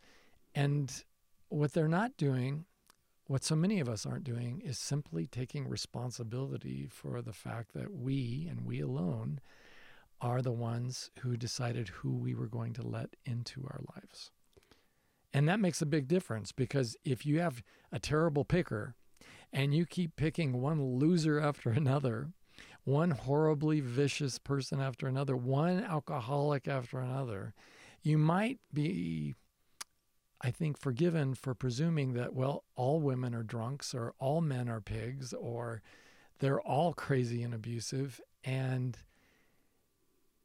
And 0.53 0.91
what 1.49 1.73
they're 1.73 1.87
not 1.87 2.17
doing, 2.17 2.65
what 3.27 3.43
so 3.43 3.55
many 3.55 3.79
of 3.79 3.89
us 3.89 4.05
aren't 4.05 4.23
doing, 4.23 4.61
is 4.63 4.77
simply 4.77 5.27
taking 5.27 5.67
responsibility 5.67 6.87
for 6.89 7.21
the 7.21 7.33
fact 7.33 7.73
that 7.73 7.93
we 7.93 8.47
and 8.49 8.65
we 8.65 8.81
alone 8.81 9.39
are 10.21 10.41
the 10.41 10.51
ones 10.51 11.09
who 11.19 11.35
decided 11.35 11.89
who 11.89 12.15
we 12.15 12.35
were 12.35 12.47
going 12.47 12.73
to 12.73 12.87
let 12.87 13.15
into 13.25 13.63
our 13.63 13.81
lives. 13.95 14.31
And 15.33 15.47
that 15.49 15.59
makes 15.59 15.81
a 15.81 15.87
big 15.87 16.07
difference 16.07 16.51
because 16.51 16.95
if 17.03 17.25
you 17.25 17.39
have 17.39 17.63
a 17.91 17.99
terrible 17.99 18.45
picker 18.45 18.95
and 19.51 19.73
you 19.73 19.85
keep 19.85 20.15
picking 20.15 20.61
one 20.61 20.81
loser 20.99 21.39
after 21.39 21.69
another, 21.71 22.29
one 22.83 23.11
horribly 23.11 23.79
vicious 23.79 24.37
person 24.37 24.79
after 24.79 25.07
another, 25.07 25.35
one 25.35 25.83
alcoholic 25.83 26.67
after 26.67 26.99
another, 26.99 27.53
you 28.03 28.17
might 28.17 28.59
be, 28.73 29.35
I 30.41 30.51
think, 30.51 30.79
forgiven 30.79 31.33
for 31.35 31.53
presuming 31.53 32.13
that, 32.13 32.33
well, 32.33 32.63
all 32.75 32.99
women 32.99 33.33
are 33.33 33.43
drunks 33.43 33.93
or 33.93 34.13
all 34.19 34.41
men 34.41 34.67
are 34.67 34.81
pigs 34.81 35.33
or 35.33 35.81
they're 36.39 36.61
all 36.61 36.93
crazy 36.93 37.43
and 37.43 37.53
abusive. 37.53 38.19
And 38.43 38.97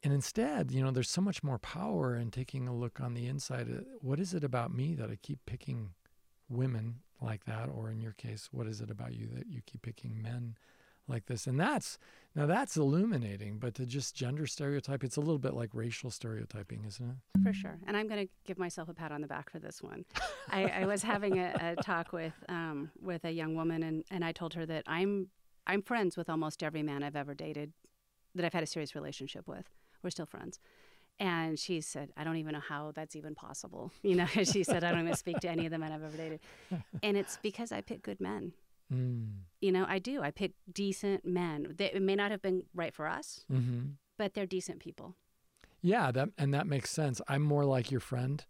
and 0.06 0.14
instead, 0.14 0.70
you 0.70 0.84
know, 0.84 0.92
there's 0.92 1.10
so 1.10 1.20
much 1.20 1.42
more 1.42 1.58
power 1.58 2.14
in 2.14 2.30
taking 2.30 2.68
a 2.68 2.72
look 2.72 3.00
on 3.00 3.14
the 3.14 3.26
inside. 3.26 3.66
What 4.00 4.20
is 4.20 4.34
it 4.34 4.44
about 4.44 4.72
me 4.72 4.94
that 4.94 5.10
I 5.10 5.18
keep 5.20 5.44
picking 5.46 5.94
women 6.48 7.00
like 7.20 7.44
that? 7.46 7.68
Or 7.74 7.90
in 7.90 8.00
your 8.00 8.12
case, 8.12 8.48
what 8.52 8.68
is 8.68 8.80
it 8.80 8.88
about 8.88 9.14
you 9.14 9.26
that 9.34 9.48
you 9.48 9.62
keep 9.66 9.82
picking 9.82 10.22
men 10.22 10.58
like 11.08 11.26
this? 11.26 11.48
And 11.48 11.58
that's 11.58 11.98
now 12.36 12.46
that's 12.46 12.76
illuminating, 12.76 13.58
but 13.58 13.74
to 13.74 13.84
just 13.84 14.14
gender 14.14 14.46
stereotype, 14.46 15.02
it's 15.02 15.16
a 15.16 15.20
little 15.20 15.40
bit 15.40 15.54
like 15.54 15.70
racial 15.72 16.12
stereotyping, 16.12 16.84
isn't 16.86 17.10
it? 17.10 17.42
For 17.42 17.52
sure. 17.52 17.76
And 17.88 17.96
I'm 17.96 18.06
going 18.06 18.28
to 18.28 18.32
give 18.46 18.60
myself 18.60 18.88
a 18.88 18.94
pat 18.94 19.10
on 19.10 19.22
the 19.22 19.26
back 19.26 19.50
for 19.50 19.58
this 19.58 19.82
one. 19.82 20.04
I, 20.50 20.66
I, 20.66 20.86
was 20.86 21.02
having 21.02 21.40
a, 21.40 21.74
a 21.76 21.82
talk 21.82 22.12
with 22.12 22.34
um, 22.48 22.92
with 23.02 23.24
a 23.24 23.32
young 23.32 23.56
woman, 23.56 23.82
and, 23.82 24.04
and 24.12 24.24
I 24.24 24.30
told 24.30 24.54
her 24.54 24.66
that 24.66 24.84
I'm 24.86 25.30
I'm 25.66 25.82
friends 25.82 26.16
with 26.16 26.30
almost 26.30 26.62
every 26.62 26.84
man 26.84 27.02
I've 27.02 27.16
ever 27.16 27.34
dated 27.34 27.72
that 28.36 28.44
I've 28.44 28.52
had 28.52 28.62
a 28.62 28.68
serious 28.68 28.94
relationship 28.94 29.48
with. 29.48 29.68
We're 30.06 30.10
still 30.10 30.24
friends. 30.24 30.60
And 31.18 31.58
she 31.58 31.80
said, 31.80 32.12
I 32.16 32.22
don't 32.22 32.36
even 32.36 32.52
know 32.52 32.60
how 32.60 32.92
that's 32.94 33.16
even 33.16 33.34
possible. 33.34 33.90
You 34.04 34.14
know, 34.14 34.26
she 34.26 34.62
said, 34.62 34.84
I 34.84 34.92
don't 34.92 35.00
even 35.00 35.16
speak 35.16 35.40
to 35.40 35.48
any 35.48 35.66
of 35.66 35.72
the 35.72 35.78
men 35.78 35.90
I've 35.90 36.04
ever 36.04 36.16
dated. 36.16 36.38
And 37.02 37.16
it's 37.16 37.38
because 37.42 37.72
I 37.72 37.80
pick 37.80 38.04
good 38.04 38.20
men. 38.20 38.52
Mm. 38.94 39.30
You 39.60 39.72
know, 39.72 39.84
I 39.88 39.98
do. 39.98 40.22
I 40.22 40.30
pick 40.30 40.52
decent 40.72 41.24
men. 41.24 41.74
They, 41.76 41.86
it 41.86 42.02
may 42.02 42.14
not 42.14 42.30
have 42.30 42.40
been 42.40 42.62
right 42.72 42.94
for 42.94 43.08
us, 43.08 43.44
mm-hmm. 43.52 43.94
but 44.16 44.34
they're 44.34 44.46
decent 44.46 44.78
people. 44.78 45.16
Yeah, 45.82 46.12
that 46.12 46.28
and 46.38 46.54
that 46.54 46.68
makes 46.68 46.90
sense. 46.90 47.20
I'm 47.26 47.42
more 47.42 47.64
like 47.64 47.90
your 47.90 48.00
friend, 48.00 48.44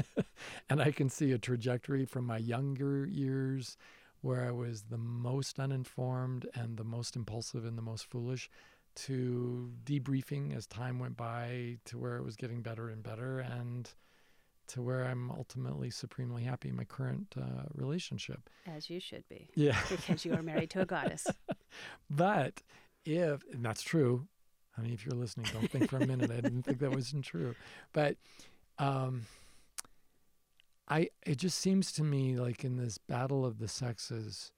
and 0.70 0.80
I 0.80 0.92
can 0.92 1.10
see 1.10 1.32
a 1.32 1.38
trajectory 1.38 2.04
from 2.04 2.24
my 2.24 2.38
younger 2.38 3.04
years 3.04 3.76
where 4.20 4.46
I 4.46 4.52
was 4.52 4.84
the 4.84 4.98
most 4.98 5.58
uninformed 5.58 6.46
and 6.54 6.76
the 6.76 6.84
most 6.84 7.16
impulsive 7.16 7.64
and 7.64 7.76
the 7.76 7.82
most 7.82 8.08
foolish 8.08 8.48
to 8.94 9.72
debriefing 9.84 10.56
as 10.56 10.66
time 10.66 10.98
went 10.98 11.16
by 11.16 11.78
to 11.86 11.98
where 11.98 12.16
it 12.16 12.24
was 12.24 12.36
getting 12.36 12.62
better 12.62 12.88
and 12.88 13.02
better 13.02 13.40
and 13.40 13.90
to 14.68 14.82
where 14.82 15.04
I'm 15.04 15.30
ultimately 15.30 15.90
supremely 15.90 16.44
happy 16.44 16.68
in 16.68 16.76
my 16.76 16.84
current 16.84 17.34
uh, 17.36 17.64
relationship. 17.74 18.48
As 18.66 18.88
you 18.88 19.00
should 19.00 19.28
be. 19.28 19.48
Yeah. 19.54 19.78
because 19.90 20.24
you 20.24 20.34
are 20.34 20.42
married 20.42 20.70
to 20.70 20.80
a 20.80 20.86
goddess. 20.86 21.26
but 22.10 22.62
if, 23.04 23.42
and 23.52 23.64
that's 23.64 23.82
true, 23.82 24.26
I 24.76 24.82
mean, 24.82 24.92
if 24.92 25.04
you're 25.04 25.14
listening, 25.14 25.46
don't 25.52 25.70
think 25.70 25.90
for 25.90 25.98
a 25.98 26.06
minute 26.06 26.30
I 26.30 26.40
didn't 26.40 26.62
think 26.62 26.78
that 26.80 26.90
wasn't 26.94 27.24
true. 27.24 27.54
But 27.92 28.16
um, 28.78 29.26
I, 30.88 31.10
it 31.26 31.36
just 31.36 31.58
seems 31.58 31.92
to 31.92 32.02
me 32.02 32.36
like 32.36 32.64
in 32.64 32.76
this 32.76 32.98
battle 32.98 33.44
of 33.44 33.58
the 33.58 33.68
sexes, 33.68 34.50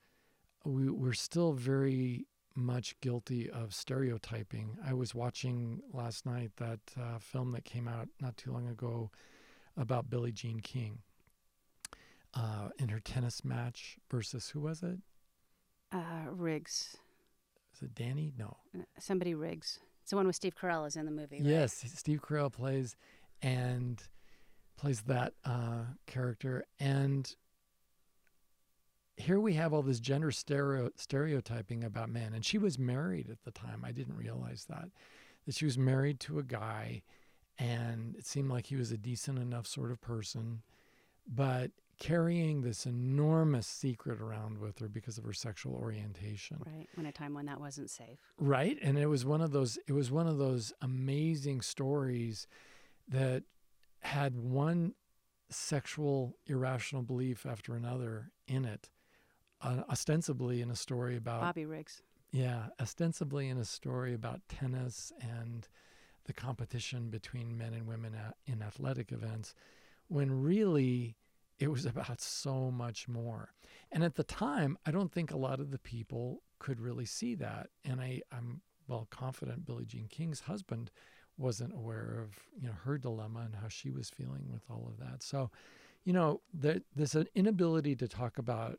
we, 0.65 0.89
we're 0.89 1.13
still 1.13 1.53
very 1.53 2.27
much 2.57 2.99
guilty 3.01 3.51
of 3.51 3.75
stereotyping. 3.75 4.79
I 4.85 4.95
was 4.95 5.15
watching 5.15 5.83
last 5.93 6.27
night 6.27 6.53
that 6.57 6.81
uh, 6.99 7.19
film 7.19 7.53
that 7.53 7.65
came 7.65 7.87
out 7.87 8.09
not 8.21 8.37
too 8.37 8.53
long 8.53 8.69
ago 8.69 9.11
about 9.77 10.09
Billie 10.11 10.33
Jean 10.33 10.61
King 10.61 10.99
uh, 12.35 12.69
in 12.79 12.89
her 12.89 13.01
tennis 13.01 13.45
match 13.45 13.99
versus 14.11 14.49
who 14.49 14.61
was 14.61 14.83
it? 14.83 14.99
Uh, 15.93 16.31
Riggs. 16.31 16.97
Is 17.75 17.83
it 17.83 17.95
Danny? 17.95 18.33
No. 18.39 18.57
Uh, 18.77 18.83
somebody 18.99 19.35
Riggs. 19.35 19.79
It's 20.03 20.11
the 20.11 20.17
one 20.17 20.27
with 20.27 20.37
Steve 20.37 20.55
Carell 20.55 20.87
is 20.87 20.97
in 20.97 21.05
the 21.05 21.11
movie. 21.11 21.41
Right? 21.41 21.51
Yes, 21.51 21.85
Steve 21.95 22.23
Carell 22.23 22.53
plays 22.53 22.97
and 23.43 24.03
plays 24.77 25.03
that 25.03 25.33
uh, 25.45 25.85
character 26.07 26.65
and 26.79 27.35
here 29.17 29.41
we 29.41 29.55
have 29.55 29.73
all 29.73 29.83
this 29.83 30.01
gender 30.01 30.31
stereo, 30.31 30.91
stereotyping 30.97 31.85
about 31.85 32.11
men. 32.11 32.35
And 32.35 32.45
she 32.45 32.59
was 32.59 32.79
married 32.79 33.31
at 33.31 33.43
the 33.45 33.51
time. 33.51 33.83
I 33.85 33.93
didn't 33.93 34.17
realize 34.17 34.67
that. 34.69 34.89
That 35.47 35.55
she 35.55 35.65
was 35.65 35.79
married 35.79 36.21
to 36.21 36.39
a 36.39 36.43
guy, 36.43 37.03
and 37.59 38.17
it 38.17 38.27
seemed 38.27 38.51
like 38.51 38.67
he 38.67 38.77
was 38.77 38.93
a 38.93 38.99
decent 38.99 39.39
enough 39.39 39.67
sort 39.67 39.91
of 39.91 40.01
person, 40.01 40.63
but 41.27 41.71
carrying 41.99 42.61
this 42.61 42.85
enormous 42.85 43.67
secret 43.67 44.21
around 44.21 44.59
with 44.59 44.79
her 44.81 44.89
because 44.89 45.19
of 45.19 45.25
her 45.25 45.33
sexual 45.33 45.75
orientation. 45.75 46.59
Right. 46.67 46.89
When 46.95 47.07
a 47.07 47.13
time 47.13 47.33
when 47.33 47.47
that 47.47 47.61
wasn't 47.61 47.91
safe. 47.91 48.19
Right. 48.39 48.77
And 48.83 48.99
it 48.99 49.07
was 49.07 49.25
one 49.25 49.41
of 49.41 49.53
those 49.53 49.79
it 49.87 49.93
was 49.93 50.11
one 50.11 50.27
of 50.27 50.37
those 50.37 50.73
amazing 50.83 51.63
stories 51.63 52.47
that 53.09 53.45
had 54.01 54.37
one 54.37 54.95
sexual 55.49 56.37
irrational 56.47 57.03
belief 57.03 57.47
after 57.47 57.75
another 57.75 58.33
in 58.47 58.65
it 58.65 58.91
uh, 59.63 59.83
ostensibly 59.91 60.61
in 60.61 60.71
a 60.71 60.77
story 60.77 61.17
about 61.17 61.41
Bobby 61.41 61.67
Riggs. 61.67 62.03
Yeah, 62.33 62.67
ostensibly 62.81 63.49
in 63.49 63.59
a 63.59 63.65
story 63.65 64.13
about 64.13 64.41
tennis 64.49 65.13
and 65.21 65.69
the 66.25 66.33
competition 66.33 67.09
between 67.09 67.57
men 67.57 67.73
and 67.73 67.87
women 67.87 68.15
at, 68.15 68.35
in 68.47 68.63
athletic 68.63 69.13
events, 69.13 69.55
when 70.09 70.43
really 70.43 71.17
it 71.59 71.71
was 71.71 71.87
about 71.87 72.21
so 72.21 72.71
much 72.71 73.09
more. 73.09 73.51
And 73.93 74.05
at 74.05 74.17
the 74.17 74.25
time, 74.25 74.77
I 74.85 74.91
don't 74.91 75.13
think 75.13 75.31
a 75.31 75.37
lot 75.37 75.61
of 75.61 75.71
the 75.71 75.79
people 75.79 76.43
could 76.59 76.81
really 76.81 77.07
see 77.07 77.35
that. 77.37 77.69
And 77.85 78.01
I, 78.01 78.23
I'm 78.33 78.61
well 78.89 79.07
confident 79.11 79.65
Billie 79.65 79.85
Jean 79.85 80.09
King's 80.09 80.41
husband 80.41 80.91
wasn't 81.39 81.75
aware 81.75 82.19
of 82.23 82.39
you 82.59 82.67
know 82.67 82.75
her 82.85 82.97
dilemma 82.97 83.41
and 83.41 83.55
how 83.57 83.69
she 83.69 83.91
was 83.91 84.09
feeling 84.09 84.49
with 84.51 84.63
all 84.71 84.89
of 84.89 84.99
that. 84.99 85.23
So, 85.23 85.51
you 86.05 86.13
know, 86.13 86.41
there, 86.53 86.81
there's 86.95 87.15
an 87.15 87.27
inability 87.35 87.95
to 87.97 88.09
talk 88.09 88.39
about 88.39 88.79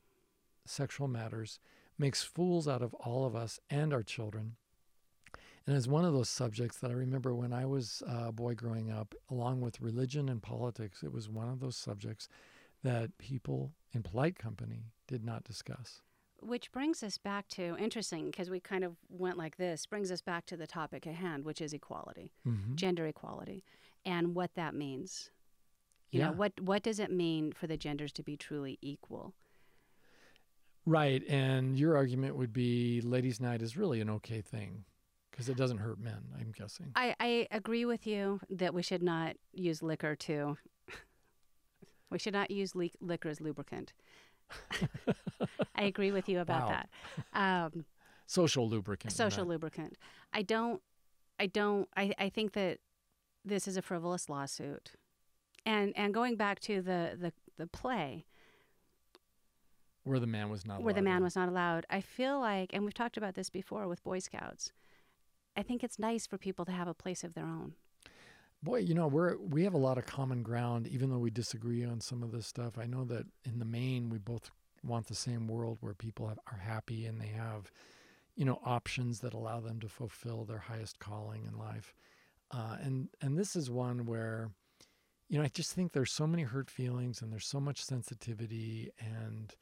sexual 0.70 1.08
matters 1.08 1.60
makes 1.98 2.24
fools 2.24 2.68
out 2.68 2.82
of 2.82 2.94
all 2.96 3.26
of 3.26 3.36
us 3.36 3.60
and 3.70 3.94
our 3.94 4.04
children. 4.04 4.56
And 5.66 5.76
is 5.76 5.88
one 5.88 6.06
of 6.06 6.14
those 6.14 6.30
subjects 6.30 6.78
that 6.78 6.92
I 6.92 6.94
remember 6.94 7.36
when 7.36 7.52
I 7.52 7.66
was 7.66 8.02
a 8.08 8.32
boy 8.32 8.56
growing 8.56 8.90
up, 8.90 9.14
along 9.30 9.60
with 9.60 9.82
religion 9.82 10.30
and 10.30 10.42
politics, 10.42 11.04
it 11.04 11.12
was 11.12 11.28
one 11.28 11.50
of 11.50 11.60
those 11.60 11.76
subjects 11.76 12.30
that 12.84 13.18
people 13.18 13.74
in 13.94 14.02
polite 14.02 14.40
company 14.40 14.94
did 15.08 15.26
not 15.26 15.44
discuss. 15.44 16.02
Which 16.40 16.72
brings 16.72 17.04
us 17.04 17.18
back 17.18 17.50
to 17.50 17.76
interesting 17.80 18.28
because 18.28 18.50
we 18.50 18.60
kind 18.60 18.84
of 18.84 18.96
went 19.10 19.38
like 19.38 19.58
this, 19.58 19.86
brings 19.86 20.12
us 20.12 20.22
back 20.22 20.46
to 20.46 20.56
the 20.56 20.68
topic 20.68 21.06
at 21.06 21.16
hand, 21.16 21.44
which 21.44 21.60
is 21.60 21.74
equality, 21.74 22.32
mm-hmm. 22.48 22.76
gender 22.76 23.06
equality, 23.08 23.64
and 24.06 24.36
what 24.36 24.54
that 24.54 24.74
means. 24.74 25.32
You 26.12 26.20
yeah. 26.20 26.28
know, 26.28 26.34
what 26.34 26.62
what 26.62 26.84
does 26.84 27.00
it 27.00 27.12
mean 27.12 27.52
for 27.52 27.68
the 27.68 27.76
genders 27.76 28.14
to 28.14 28.24
be 28.24 28.38
truly 28.38 28.78
equal? 28.82 29.34
Right. 30.88 31.22
And 31.28 31.78
your 31.78 31.98
argument 31.98 32.38
would 32.38 32.54
be 32.54 33.02
ladies' 33.02 33.42
night 33.42 33.62
is 33.62 33.76
really 33.76 34.00
an 34.00 34.10
okay 34.10 34.40
thing 34.40 34.86
because 35.30 35.50
it 35.50 35.58
doesn't 35.58 35.80
hurt 35.80 36.00
men, 36.00 36.24
I'm 36.40 36.54
guessing. 36.58 36.94
I, 36.96 37.14
I 37.20 37.48
agree 37.52 37.84
with 37.84 38.08
you 38.08 38.40
that 38.50 38.74
we 38.74 38.82
should 38.82 39.04
not 39.04 39.36
use 39.54 39.84
liquor 39.84 40.16
to, 40.16 40.58
we 42.10 42.18
should 42.18 42.32
not 42.32 42.50
use 42.52 42.74
li- 42.74 42.94
liquor 43.02 43.28
as 43.28 43.42
lubricant. 43.42 43.92
I 45.76 45.84
agree 45.84 46.14
with 46.14 46.30
you 46.30 46.40
about 46.40 46.70
wow. 46.70 46.84
that. 47.34 47.66
Um, 47.74 47.86
social 48.26 48.70
lubricant. 48.70 49.12
Social 49.12 49.46
lubricant. 49.46 49.98
I 50.32 50.42
don't, 50.42 50.82
I 51.38 51.48
don't, 51.48 51.90
I, 51.98 52.14
I 52.18 52.30
think 52.30 52.54
that 52.54 52.80
this 53.44 53.68
is 53.68 53.76
a 53.76 53.82
frivolous 53.82 54.30
lawsuit. 54.30 54.92
And, 55.66 55.92
and 55.98 56.14
going 56.14 56.38
back 56.38 56.62
to 56.62 56.82
the, 56.82 57.18
the, 57.20 57.34
the 57.58 57.68
play, 57.68 58.26
where 60.08 60.20
the 60.20 60.28
man 60.28 60.50
was 60.50 60.66
not 60.66 60.76
allowed. 60.76 60.86
where 60.86 60.94
the 60.94 61.02
man 61.02 61.24
was 61.24 61.36
not 61.36 61.50
allowed. 61.50 61.86
I 61.90 62.02
feel 62.02 62.40
like, 62.40 62.72
and 62.74 62.84
we've 62.84 62.94
talked 62.94 63.18
about 63.18 63.36
this 63.36 63.50
before 63.50 63.88
with 63.88 64.04
Boy 64.04 64.20
Scouts. 64.20 64.72
I 65.56 65.64
think 65.64 65.84
it's 65.84 66.00
nice 66.00 66.28
for 66.28 66.38
people 66.38 66.66
to 66.66 66.72
have 66.72 66.88
a 66.88 66.94
place 66.94 67.24
of 67.24 67.34
their 67.34 67.46
own. 67.46 67.74
Boy, 68.64 68.78
you 68.78 68.94
know, 68.94 69.08
we're 69.08 69.38
we 69.38 69.64
have 69.64 69.74
a 69.74 69.78
lot 69.80 69.98
of 69.98 70.06
common 70.06 70.42
ground, 70.42 70.88
even 70.88 71.10
though 71.10 71.20
we 71.20 71.30
disagree 71.30 71.86
on 71.86 72.02
some 72.02 72.24
of 72.24 72.32
this 72.32 72.48
stuff. 72.48 72.78
I 72.78 72.86
know 72.86 73.04
that 73.06 73.26
in 73.46 73.60
the 73.60 73.66
main, 73.66 74.10
we 74.10 74.18
both 74.18 74.50
want 74.84 75.08
the 75.08 75.16
same 75.16 75.48
world 75.48 75.78
where 75.82 75.94
people 75.94 76.28
have, 76.28 76.40
are 76.52 76.60
happy 76.60 77.06
and 77.06 77.20
they 77.20 77.28
have, 77.28 77.72
you 78.36 78.46
know, 78.46 78.60
options 78.64 79.20
that 79.20 79.34
allow 79.34 79.60
them 79.60 79.80
to 79.82 79.90
fulfill 79.90 80.46
their 80.46 80.60
highest 80.60 81.00
calling 81.00 81.46
in 81.46 81.58
life. 81.58 81.94
Uh, 82.52 82.78
and 82.82 83.10
and 83.22 83.38
this 83.38 83.56
is 83.56 83.70
one 83.70 84.06
where, 84.06 84.52
you 85.28 85.38
know, 85.38 85.44
I 85.44 85.50
just 85.50 85.74
think 85.74 85.92
there's 85.92 86.12
so 86.12 86.26
many 86.26 86.44
hurt 86.44 86.70
feelings 86.70 87.22
and 87.22 87.32
there's 87.32 87.48
so 87.48 87.60
much 87.60 87.84
sensitivity 87.84 88.92
and 89.00 89.54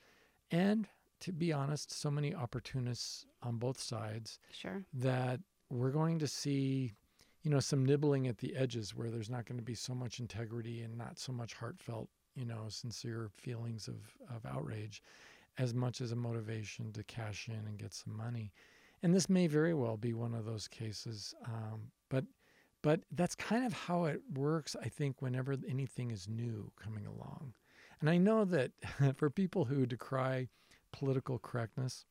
and 0.52 0.88
to 1.22 1.32
be 1.32 1.52
honest, 1.54 1.92
so 1.92 2.12
many 2.12 2.36
opportunists 2.36 3.26
on 3.42 3.58
both 3.58 3.80
sides. 3.80 4.40
Sure. 4.52 4.84
That 4.94 5.40
we're 5.70 5.92
going 5.92 6.20
to 6.20 6.28
see, 6.28 6.94
you 7.42 7.50
know, 7.50 7.60
some 7.60 7.86
nibbling 7.86 8.28
at 8.28 8.38
the 8.38 8.56
edges 8.56 8.94
where 8.94 9.10
there's 9.10 9.30
not 9.30 9.46
going 9.46 9.58
to 9.58 9.64
be 9.64 9.76
so 9.76 9.96
much 9.96 10.20
integrity 10.20 10.82
and 10.82 10.98
not 10.98 11.18
so 11.18 11.32
much 11.32 11.54
heartfelt, 11.54 12.10
you 12.36 12.46
know, 12.46 12.66
sincere 12.68 13.30
feelings 13.34 13.88
of, 13.88 13.96
of 14.36 14.46
outrage 14.46 15.02
as 15.58 15.74
much 15.74 16.02
as 16.02 16.12
a 16.12 16.16
motivation 16.16 16.92
to 16.92 17.04
cash 17.04 17.48
in 17.48 17.66
and 17.68 17.78
get 17.78 17.94
some 17.94 18.16
money. 18.16 18.52
and 19.04 19.14
this 19.14 19.30
may 19.30 19.48
very 19.48 19.74
well 19.74 19.98
be 19.98 20.14
one 20.14 20.34
of 20.34 20.46
those 20.46 20.68
cases. 20.68 21.34
Um, 21.46 21.92
but 22.10 22.26
but 22.82 23.02
that's 23.12 23.36
kind 23.36 23.66
of 23.66 23.74
how 23.74 24.06
it 24.06 24.22
works. 24.36 24.76
I 24.80 24.90
think 24.90 25.22
whenever 25.22 25.56
anything 25.68 26.12
is 26.12 26.28
new 26.28 26.72
coming 26.82 27.08
along, 27.08 27.54
and 28.02 28.10
I 28.10 28.18
know 28.18 28.46
that 28.46 28.72
for 29.16 29.30
people 29.30 29.66
who 29.66 29.86
decry 29.86 30.50
political 30.92 31.40
correctness, 31.40 32.06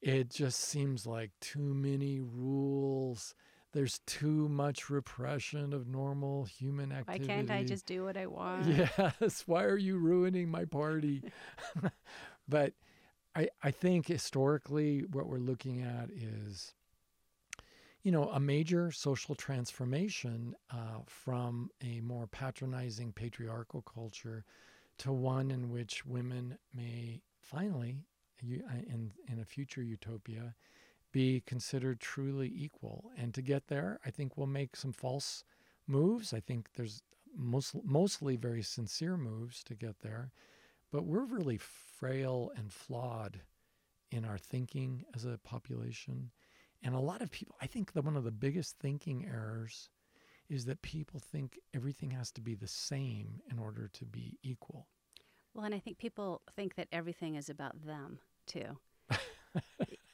it 0.00 0.30
just 0.30 0.60
seems 0.60 1.06
like 1.06 1.30
too 1.40 1.74
many 1.74 2.20
rules. 2.20 3.34
There's 3.72 4.00
too 4.06 4.48
much 4.48 4.88
repression 4.88 5.72
of 5.72 5.86
normal 5.86 6.44
human 6.44 6.90
activity. 6.90 7.28
Why 7.28 7.34
can't 7.34 7.50
I 7.50 7.64
just 7.64 7.86
do 7.86 8.04
what 8.04 8.16
I 8.16 8.26
want? 8.38 8.66
Yes. 8.66 9.44
Why 9.46 9.64
are 9.64 9.76
you 9.76 9.98
ruining 9.98 10.48
my 10.50 10.64
party? 10.64 11.22
but 12.48 12.72
I, 13.34 13.48
I 13.62 13.70
think 13.70 14.06
historically, 14.06 15.04
what 15.12 15.28
we're 15.28 15.38
looking 15.38 15.82
at 15.82 16.10
is, 16.10 16.74
you 18.02 18.10
know, 18.10 18.30
a 18.30 18.40
major 18.40 18.90
social 18.90 19.34
transformation 19.34 20.54
uh, 20.72 21.00
from 21.06 21.70
a 21.82 22.00
more 22.00 22.26
patronizing 22.26 23.12
patriarchal 23.12 23.82
culture 23.82 24.44
to 24.98 25.12
one 25.12 25.50
in 25.50 25.70
which 25.70 26.04
women 26.04 26.58
may 26.74 27.22
finally 27.40 28.04
uh, 28.42 28.82
in 28.86 29.12
in 29.28 29.40
a 29.40 29.44
future 29.44 29.82
utopia 29.82 30.54
be 31.12 31.42
considered 31.46 32.00
truly 32.00 32.52
equal. 32.54 33.10
And 33.16 33.32
to 33.34 33.42
get 33.42 33.68
there, 33.68 33.98
I 34.04 34.10
think 34.10 34.36
we'll 34.36 34.46
make 34.46 34.76
some 34.76 34.92
false 34.92 35.44
moves. 35.86 36.32
I 36.34 36.40
think 36.40 36.70
there's 36.76 37.02
most, 37.34 37.74
mostly 37.84 38.36
very 38.36 38.62
sincere 38.62 39.16
moves 39.16 39.64
to 39.64 39.74
get 39.74 40.00
there, 40.00 40.32
but 40.92 41.04
we're 41.04 41.24
really 41.24 41.58
frail 41.58 42.52
and 42.56 42.72
flawed 42.72 43.40
in 44.10 44.24
our 44.24 44.38
thinking 44.38 45.04
as 45.14 45.24
a 45.24 45.38
population. 45.38 46.30
And 46.82 46.94
a 46.94 47.00
lot 47.00 47.22
of 47.22 47.30
people, 47.30 47.56
I 47.60 47.66
think 47.66 47.92
that 47.92 48.04
one 48.04 48.16
of 48.16 48.24
the 48.24 48.30
biggest 48.30 48.78
thinking 48.78 49.26
errors 49.26 49.90
is 50.48 50.64
that 50.64 50.80
people 50.82 51.20
think 51.20 51.58
everything 51.74 52.10
has 52.10 52.30
to 52.32 52.40
be 52.40 52.54
the 52.54 52.66
same 52.66 53.40
in 53.50 53.58
order 53.58 53.88
to 53.92 54.04
be 54.04 54.38
equal. 54.42 54.86
Well, 55.54 55.64
and 55.64 55.74
I 55.74 55.78
think 55.78 55.98
people 55.98 56.42
think 56.54 56.74
that 56.76 56.88
everything 56.92 57.34
is 57.34 57.48
about 57.48 57.84
them 57.84 58.18
too. 58.46 58.78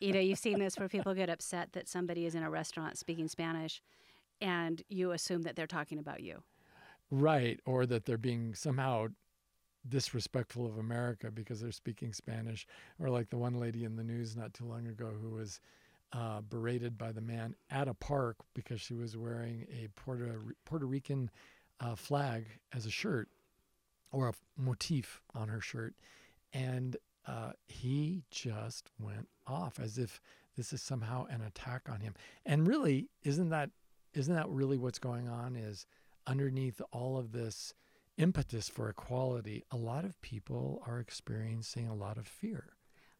you 0.00 0.12
know, 0.12 0.20
you've 0.20 0.38
seen 0.38 0.58
this 0.58 0.78
where 0.78 0.88
people 0.88 1.14
get 1.14 1.28
upset 1.28 1.72
that 1.72 1.88
somebody 1.88 2.26
is 2.26 2.34
in 2.34 2.42
a 2.42 2.50
restaurant 2.50 2.98
speaking 2.98 3.28
Spanish 3.28 3.82
and 4.40 4.82
you 4.88 5.12
assume 5.12 5.42
that 5.42 5.56
they're 5.56 5.66
talking 5.66 5.98
about 5.98 6.20
you. 6.20 6.42
Right. 7.10 7.60
Or 7.66 7.86
that 7.86 8.04
they're 8.04 8.18
being 8.18 8.54
somehow 8.54 9.08
disrespectful 9.88 10.66
of 10.66 10.78
America 10.78 11.30
because 11.30 11.60
they're 11.60 11.72
speaking 11.72 12.12
Spanish. 12.12 12.66
Or 12.98 13.10
like 13.10 13.30
the 13.30 13.38
one 13.38 13.54
lady 13.54 13.84
in 13.84 13.96
the 13.96 14.04
news 14.04 14.36
not 14.36 14.54
too 14.54 14.64
long 14.64 14.86
ago 14.86 15.10
who 15.20 15.30
was 15.30 15.60
uh, 16.14 16.40
berated 16.42 16.96
by 16.96 17.12
the 17.12 17.20
man 17.20 17.54
at 17.70 17.88
a 17.88 17.94
park 17.94 18.36
because 18.54 18.80
she 18.80 18.94
was 18.94 19.16
wearing 19.16 19.66
a 19.70 19.88
Puerto, 20.00 20.40
Puerto 20.64 20.86
Rican 20.86 21.30
uh, 21.80 21.96
flag 21.96 22.46
as 22.72 22.86
a 22.86 22.90
shirt 22.90 23.28
or 24.12 24.28
a 24.28 24.34
motif 24.56 25.20
on 25.34 25.48
her 25.48 25.60
shirt. 25.60 25.94
And 26.52 26.96
uh, 27.26 27.52
he 27.66 28.22
just 28.30 28.90
went 28.98 29.28
off 29.46 29.80
as 29.80 29.98
if 29.98 30.20
this 30.56 30.72
is 30.72 30.80
somehow 30.80 31.26
an 31.26 31.42
attack 31.42 31.88
on 31.90 32.00
him. 32.00 32.14
And 32.46 32.66
really, 32.66 33.08
isn't 33.24 33.48
that 33.48 33.70
isn't 34.14 34.34
that 34.34 34.48
really 34.48 34.78
what's 34.78 35.00
going 35.00 35.28
on? 35.28 35.56
Is 35.56 35.86
underneath 36.26 36.80
all 36.92 37.18
of 37.18 37.32
this 37.32 37.74
impetus 38.16 38.68
for 38.68 38.88
equality, 38.88 39.64
a 39.72 39.76
lot 39.76 40.04
of 40.04 40.20
people 40.22 40.80
are 40.86 41.00
experiencing 41.00 41.88
a 41.88 41.94
lot 41.94 42.16
of 42.16 42.28
fear. 42.28 42.74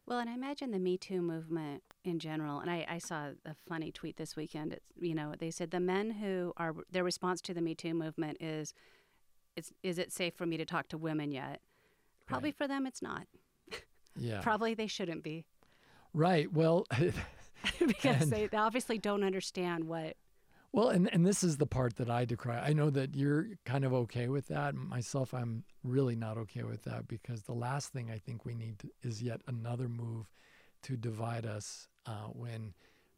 Well, 0.07 0.19
and 0.19 0.29
I 0.29 0.33
imagine 0.33 0.71
the 0.71 0.79
Me 0.79 0.97
Too 0.97 1.21
movement 1.21 1.81
in 2.03 2.19
general, 2.19 2.59
and 2.59 2.69
I, 2.69 2.85
I, 2.87 2.97
saw 2.99 3.29
a 3.45 3.55
funny 3.67 3.91
tweet 3.91 4.17
this 4.17 4.35
weekend. 4.35 4.73
It's, 4.73 4.85
you 4.99 5.15
know, 5.15 5.33
they 5.37 5.49
said 5.49 5.71
the 5.71 5.79
men 5.79 6.11
who 6.11 6.53
are 6.57 6.75
their 6.91 7.03
response 7.03 7.41
to 7.41 7.55
the 7.55 7.61
Me 7.61 7.73
Too 7.73 7.95
movement 7.95 8.37
is, 8.39 8.73
is, 9.55 9.73
is 9.81 9.97
it 9.97 10.11
safe 10.11 10.35
for 10.35 10.45
me 10.45 10.57
to 10.57 10.65
talk 10.65 10.89
to 10.89 10.97
women 10.97 11.31
yet? 11.31 11.61
Probably 12.27 12.49
right. 12.49 12.57
for 12.57 12.67
them, 12.67 12.85
it's 12.85 13.01
not. 13.01 13.25
Yeah. 14.15 14.39
Probably 14.43 14.75
they 14.75 14.87
shouldn't 14.87 15.23
be. 15.23 15.45
Right. 16.13 16.51
Well, 16.53 16.85
because 17.79 18.21
and, 18.21 18.31
they 18.31 18.49
obviously 18.53 18.97
don't 18.97 19.23
understand 19.23 19.85
what. 19.85 20.17
Well, 20.75 20.89
and, 20.89 21.09
and 21.13 21.25
this 21.25 21.41
is 21.41 21.55
the 21.55 21.65
part 21.65 21.95
that 21.95 22.09
I 22.09 22.25
decry. 22.25 22.59
I 22.59 22.73
know 22.73 22.89
that 22.89 23.15
you're 23.15 23.47
kind 23.63 23.85
of 23.85 23.93
okay 23.93 24.27
with 24.27 24.49
that. 24.49 24.75
Myself, 24.75 25.33
I'm 25.33 25.63
really 25.85 26.17
not 26.17 26.37
okay 26.37 26.63
with 26.63 26.83
that 26.83 27.07
because 27.07 27.43
the 27.43 27.53
last 27.53 27.93
thing 27.93 28.11
I 28.11 28.17
think 28.17 28.43
we 28.43 28.55
need 28.55 28.79
to, 28.79 28.89
is 29.01 29.23
yet 29.23 29.39
another 29.47 29.87
move 29.87 30.29
to 30.83 30.97
divide 30.97 31.45
us 31.45 31.87
uh, 32.05 32.27
when 32.33 32.73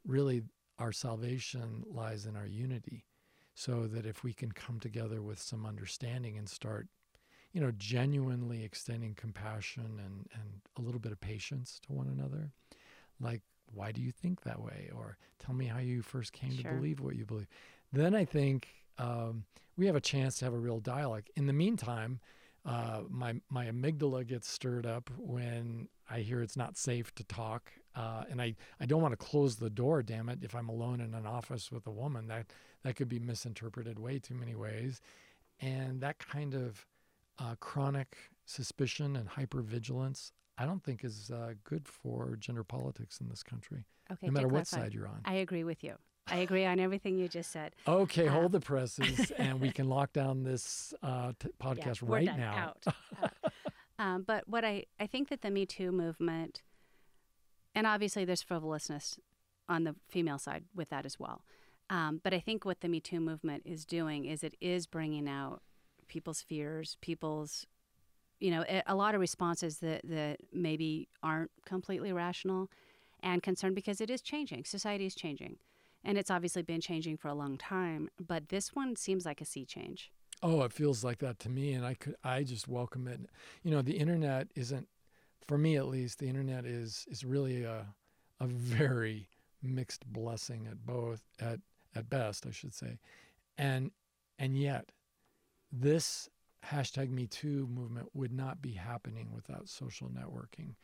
really 0.05 0.43
our 0.77 0.91
salvation 0.91 1.83
lies 1.87 2.27
in 2.27 2.35
our 2.35 2.45
unity. 2.45 3.05
So 3.55 3.87
that 3.87 4.05
if 4.05 4.23
we 4.23 4.33
can 4.33 4.51
come 4.51 4.79
together 4.79 5.23
with 5.23 5.39
some 5.39 5.65
understanding 5.65 6.37
and 6.37 6.47
start 6.47 6.87
you 7.53 7.59
know, 7.59 7.71
genuinely 7.75 8.63
extending 8.63 9.15
compassion 9.15 9.99
and, 10.05 10.27
and 10.35 10.61
a 10.77 10.81
little 10.81 10.99
bit 10.99 11.11
of 11.11 11.19
patience 11.19 11.79
to 11.87 11.91
one 11.93 12.07
another. 12.07 12.51
Like, 13.19 13.41
why 13.73 13.91
do 13.91 14.01
you 14.01 14.11
think 14.11 14.41
that 14.41 14.61
way? 14.61 14.89
Or 14.95 15.17
tell 15.39 15.55
me 15.55 15.65
how 15.65 15.79
you 15.79 16.01
first 16.01 16.33
came 16.33 16.51
sure. 16.51 16.71
to 16.71 16.77
believe 16.77 16.99
what 16.99 17.15
you 17.15 17.25
believe. 17.25 17.47
Then 17.93 18.15
I 18.15 18.25
think 18.25 18.67
um, 18.97 19.45
we 19.77 19.85
have 19.85 19.95
a 19.95 20.01
chance 20.01 20.39
to 20.39 20.45
have 20.45 20.53
a 20.53 20.59
real 20.59 20.79
dialogue. 20.79 21.23
In 21.35 21.47
the 21.47 21.53
meantime, 21.53 22.19
uh, 22.65 23.01
my 23.09 23.35
my 23.49 23.65
amygdala 23.67 24.27
gets 24.27 24.49
stirred 24.49 24.85
up 24.85 25.09
when 25.17 25.87
I 26.09 26.19
hear 26.19 26.41
it's 26.41 26.57
not 26.57 26.77
safe 26.77 27.13
to 27.15 27.23
talk, 27.23 27.71
uh, 27.95 28.23
and 28.29 28.41
I, 28.41 28.55
I 28.79 28.85
don't 28.85 29.01
want 29.01 29.17
to 29.17 29.25
close 29.25 29.55
the 29.55 29.69
door. 29.69 30.03
Damn 30.03 30.27
it! 30.27 30.39
If 30.41 30.53
I'm 30.53 30.67
alone 30.67 30.99
in 30.99 31.13
an 31.13 31.25
office 31.25 31.71
with 31.71 31.87
a 31.87 31.91
woman, 31.91 32.27
that 32.27 32.47
that 32.83 32.95
could 32.95 33.07
be 33.07 33.19
misinterpreted 33.19 33.99
way 33.99 34.19
too 34.19 34.33
many 34.33 34.53
ways, 34.53 35.01
and 35.61 36.01
that 36.01 36.19
kind 36.19 36.53
of 36.53 36.85
uh, 37.39 37.55
chronic 37.61 38.17
suspicion 38.45 39.15
and 39.15 39.29
hypervigilance, 39.29 40.31
I 40.57 40.65
don't 40.65 40.83
think 40.83 41.03
is 41.03 41.31
uh, 41.31 41.53
good 41.63 41.87
for 41.87 42.35
gender 42.39 42.63
politics 42.63 43.19
in 43.19 43.29
this 43.29 43.43
country. 43.43 43.85
Okay, 44.11 44.27
no 44.27 44.33
matter 44.33 44.47
what 44.47 44.67
side 44.67 44.93
you're 44.93 45.07
on. 45.07 45.21
I 45.25 45.35
agree 45.35 45.63
with 45.63 45.83
you. 45.83 45.95
I 46.29 46.37
agree 46.37 46.65
on 46.65 46.79
everything 46.79 47.17
you 47.17 47.27
just 47.27 47.51
said. 47.51 47.73
Okay, 47.87 48.27
um, 48.27 48.33
hold 48.33 48.51
the 48.51 48.59
presses, 48.59 49.31
and 49.37 49.61
we 49.61 49.71
can 49.71 49.87
lock 49.87 50.13
down 50.13 50.43
this 50.43 50.93
uh, 51.01 51.33
t- 51.39 51.49
podcast 51.61 52.01
yeah, 52.01 52.09
right 52.09 52.25
done, 52.25 52.39
now. 52.39 52.73
um, 53.99 54.23
but 54.23 54.47
what 54.47 54.65
I, 54.65 54.85
I 54.99 55.07
think 55.07 55.29
that 55.29 55.41
the 55.41 55.51
Me 55.51 55.65
Too 55.65 55.91
movement, 55.91 56.63
and 57.73 57.87
obviously 57.87 58.25
there's 58.25 58.41
frivolousness 58.41 59.19
on 59.69 59.83
the 59.83 59.95
female 60.09 60.37
side 60.37 60.65
with 60.75 60.89
that 60.89 61.05
as 61.05 61.19
well. 61.19 61.43
Um, 61.89 62.19
but 62.23 62.33
I 62.33 62.39
think 62.39 62.65
what 62.65 62.81
the 62.81 62.89
Me 62.89 62.99
Too 62.99 63.19
movement 63.19 63.63
is 63.65 63.85
doing 63.85 64.25
is 64.25 64.43
it 64.43 64.55
is 64.59 64.85
bringing 64.85 65.29
out 65.29 65.61
people's 66.07 66.41
fears, 66.41 66.97
people's, 67.01 67.65
you 68.39 68.51
know, 68.51 68.63
a 68.85 68.95
lot 68.95 69.15
of 69.15 69.21
responses 69.21 69.79
that, 69.79 70.01
that 70.03 70.37
maybe 70.53 71.07
aren't 71.23 71.51
completely 71.65 72.13
rational 72.13 72.69
and 73.21 73.41
concerned 73.41 73.75
because 73.75 73.99
it 73.99 74.09
is 74.09 74.21
changing. 74.21 74.63
Society 74.63 75.05
is 75.05 75.15
changing. 75.15 75.57
And 76.03 76.17
it's 76.17 76.31
obviously 76.31 76.61
been 76.61 76.79
changing 76.79 77.17
for 77.17 77.27
a 77.27 77.33
long 77.33 77.57
time, 77.57 78.09
but 78.19 78.49
this 78.49 78.73
one 78.75 78.95
seems 78.95 79.25
like 79.25 79.41
a 79.41 79.45
sea 79.45 79.65
change. 79.65 80.11
Oh, 80.43 80.61
it 80.61 80.71
feels 80.71 81.03
like 81.03 81.17
that 81.19 81.39
to 81.39 81.49
me, 81.49 81.73
and 81.73 81.83
I 81.85 81.95
could 81.95 82.15
I 82.23 82.43
just 82.43 82.67
welcome 82.67 83.07
it. 83.07 83.21
You 83.63 83.71
know, 83.71 83.81
the 83.81 83.97
internet 83.97 84.47
isn't, 84.55 84.87
for 85.47 85.57
me 85.57 85.75
at 85.75 85.87
least, 85.87 86.19
the 86.19 86.29
internet 86.29 86.65
is 86.65 87.07
is 87.09 87.25
really 87.25 87.63
a 87.63 87.87
a 88.39 88.45
very 88.45 89.29
mixed 89.63 90.05
blessing 90.05 90.67
at 90.67 90.85
both 90.85 91.23
at 91.39 91.59
at 91.95 92.09
best, 92.09 92.45
I 92.45 92.51
should 92.51 92.75
say, 92.75 92.99
and 93.57 93.91
and 94.37 94.55
yet 94.57 94.91
this 95.71 96.29
hashtag 96.71 97.09
Me 97.09 97.27
Too 97.27 97.67
movement 97.67 98.09
would 98.13 98.31
not 98.31 98.61
be 98.61 98.71
happening 98.71 99.29
without 99.33 99.69
social 99.69 100.09
networking. 100.09 100.75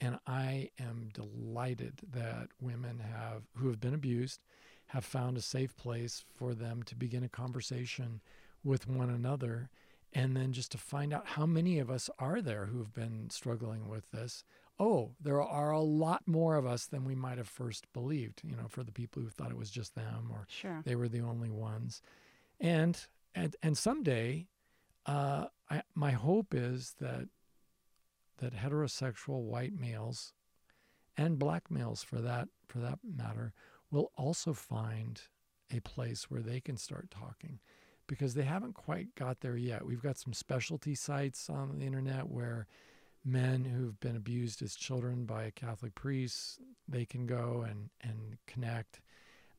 And 0.00 0.18
I 0.26 0.70
am 0.80 1.10
delighted 1.12 2.00
that 2.12 2.48
women 2.60 2.98
have 2.98 3.42
who 3.56 3.68
have 3.68 3.80
been 3.80 3.94
abused 3.94 4.40
have 4.86 5.04
found 5.04 5.36
a 5.36 5.42
safe 5.42 5.76
place 5.76 6.24
for 6.36 6.54
them 6.54 6.82
to 6.84 6.96
begin 6.96 7.22
a 7.22 7.28
conversation 7.28 8.20
with 8.64 8.88
one 8.88 9.10
another 9.10 9.70
and 10.12 10.36
then 10.36 10.52
just 10.52 10.70
to 10.72 10.78
find 10.78 11.12
out 11.14 11.26
how 11.26 11.46
many 11.46 11.78
of 11.78 11.90
us 11.90 12.10
are 12.18 12.42
there 12.42 12.66
who 12.66 12.78
have 12.78 12.92
been 12.92 13.30
struggling 13.30 13.88
with 13.88 14.10
this. 14.10 14.44
Oh, 14.78 15.12
there 15.20 15.40
are 15.40 15.70
a 15.70 15.80
lot 15.80 16.22
more 16.26 16.56
of 16.56 16.66
us 16.66 16.86
than 16.86 17.04
we 17.04 17.14
might 17.14 17.38
have 17.38 17.48
first 17.48 17.90
believed, 17.92 18.42
you 18.44 18.56
know, 18.56 18.66
for 18.68 18.82
the 18.82 18.92
people 18.92 19.22
who 19.22 19.28
thought 19.30 19.50
it 19.50 19.56
was 19.56 19.70
just 19.70 19.94
them 19.94 20.28
or 20.30 20.46
sure. 20.48 20.82
they 20.84 20.96
were 20.96 21.08
the 21.08 21.20
only 21.20 21.50
ones. 21.50 22.02
And 22.60 23.06
and 23.34 23.56
and 23.62 23.78
someday, 23.78 24.48
uh, 25.06 25.46
I, 25.70 25.82
my 25.94 26.12
hope 26.12 26.54
is 26.54 26.94
that 27.00 27.28
that 28.38 28.54
heterosexual 28.54 29.42
white 29.42 29.72
males 29.78 30.32
and 31.16 31.38
black 31.38 31.70
males, 31.70 32.02
for 32.02 32.20
that 32.20 32.48
for 32.66 32.78
that 32.78 32.98
matter, 33.04 33.52
will 33.90 34.10
also 34.16 34.52
find 34.52 35.22
a 35.70 35.80
place 35.80 36.30
where 36.30 36.40
they 36.40 36.60
can 36.60 36.76
start 36.76 37.10
talking, 37.10 37.60
because 38.06 38.34
they 38.34 38.42
haven't 38.42 38.74
quite 38.74 39.14
got 39.14 39.40
there 39.40 39.56
yet. 39.56 39.86
We've 39.86 40.02
got 40.02 40.18
some 40.18 40.32
specialty 40.32 40.94
sites 40.94 41.48
on 41.48 41.78
the 41.78 41.86
internet 41.86 42.28
where 42.28 42.66
men 43.24 43.64
who've 43.64 44.00
been 44.00 44.16
abused 44.16 44.62
as 44.62 44.74
children 44.74 45.24
by 45.24 45.44
a 45.44 45.50
Catholic 45.50 45.94
priest, 45.94 46.60
they 46.88 47.04
can 47.04 47.26
go 47.26 47.64
and, 47.68 47.90
and 48.00 48.38
connect. 48.46 49.00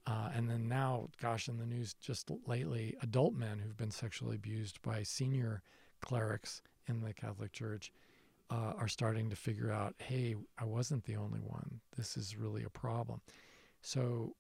Uh, 0.06 0.30
and 0.36 0.50
then 0.50 0.68
now, 0.68 1.08
gosh, 1.22 1.48
in 1.48 1.58
the 1.58 1.66
news 1.66 1.94
just 1.94 2.30
lately, 2.46 2.96
adult 3.02 3.34
men 3.34 3.60
who've 3.60 3.78
been 3.78 3.92
sexually 3.92 4.36
abused 4.36 4.82
by 4.82 5.02
senior 5.02 5.62
clerics 6.02 6.62
in 6.88 7.02
the 7.02 7.14
Catholic 7.14 7.54
Church 7.54 7.92
uh, 8.50 8.74
are 8.78 8.90
starting 8.90 9.30
to 9.30 9.36
figure 9.36 9.72
out 9.72 9.96
hey, 10.00 10.36
I 10.58 10.66
wasn't 10.66 11.06
the 11.06 11.16
only 11.16 11.40
one. 11.40 11.80
This 11.96 12.18
is 12.18 12.36
really 12.38 12.64
a 12.64 12.70
problem. 12.70 13.22
So, 13.82 14.36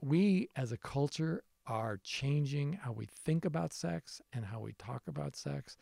we 0.00 0.50
as 0.56 0.72
a 0.72 0.76
culture 0.76 1.44
are 1.66 1.98
changing 2.02 2.74
how 2.74 2.92
we 2.92 3.06
think 3.06 3.44
about 3.44 3.72
sex 3.72 4.20
and 4.32 4.44
how 4.44 4.60
we 4.60 4.72
talk 4.72 5.02
about 5.06 5.36
sex. 5.36 5.76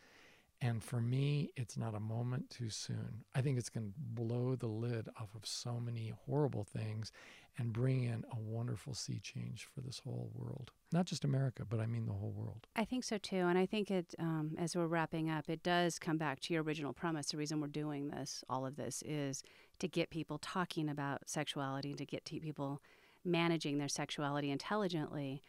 And 0.61 0.81
for 0.81 1.01
me, 1.01 1.51
it's 1.57 1.75
not 1.75 1.93
a 1.93 1.99
moment 1.99 2.49
too 2.49 2.69
soon. 2.69 3.25
I 3.35 3.41
think 3.41 3.57
it's 3.57 3.69
going 3.69 3.87
to 3.87 3.93
blow 3.97 4.55
the 4.55 4.67
lid 4.67 5.09
off 5.19 5.35
of 5.35 5.45
so 5.45 5.77
many 5.77 6.13
horrible 6.25 6.63
things 6.63 7.11
and 7.57 7.71
bring 7.71 8.03
in 8.03 8.23
a 8.31 8.39
wonderful 8.39 8.93
sea 8.93 9.19
change 9.19 9.67
for 9.73 9.81
this 9.81 9.99
whole 10.03 10.31
world. 10.33 10.71
Not 10.91 11.05
just 11.05 11.23
America, 11.23 11.63
but 11.67 11.79
I 11.79 11.85
mean 11.85 12.05
the 12.05 12.13
whole 12.13 12.33
world. 12.35 12.67
I 12.75 12.85
think 12.85 13.03
so 13.03 13.17
too. 13.17 13.35
And 13.35 13.57
I 13.57 13.65
think 13.65 13.91
it, 13.91 14.15
um, 14.19 14.55
as 14.57 14.75
we're 14.75 14.87
wrapping 14.87 15.29
up, 15.29 15.49
it 15.49 15.63
does 15.63 15.99
come 15.99 16.17
back 16.17 16.39
to 16.41 16.53
your 16.53 16.63
original 16.63 16.93
premise. 16.93 17.27
The 17.27 17.37
reason 17.37 17.61
we're 17.61 17.67
doing 17.67 18.09
this, 18.09 18.43
all 18.49 18.65
of 18.65 18.75
this, 18.75 19.03
is 19.05 19.43
to 19.79 19.87
get 19.87 20.09
people 20.09 20.37
talking 20.39 20.89
about 20.89 21.29
sexuality 21.29 21.89
and 21.89 21.97
to 21.97 22.05
get 22.05 22.25
people 22.25 22.81
managing 23.23 23.77
their 23.77 23.87
sexuality 23.87 24.51
intelligently. 24.51 25.41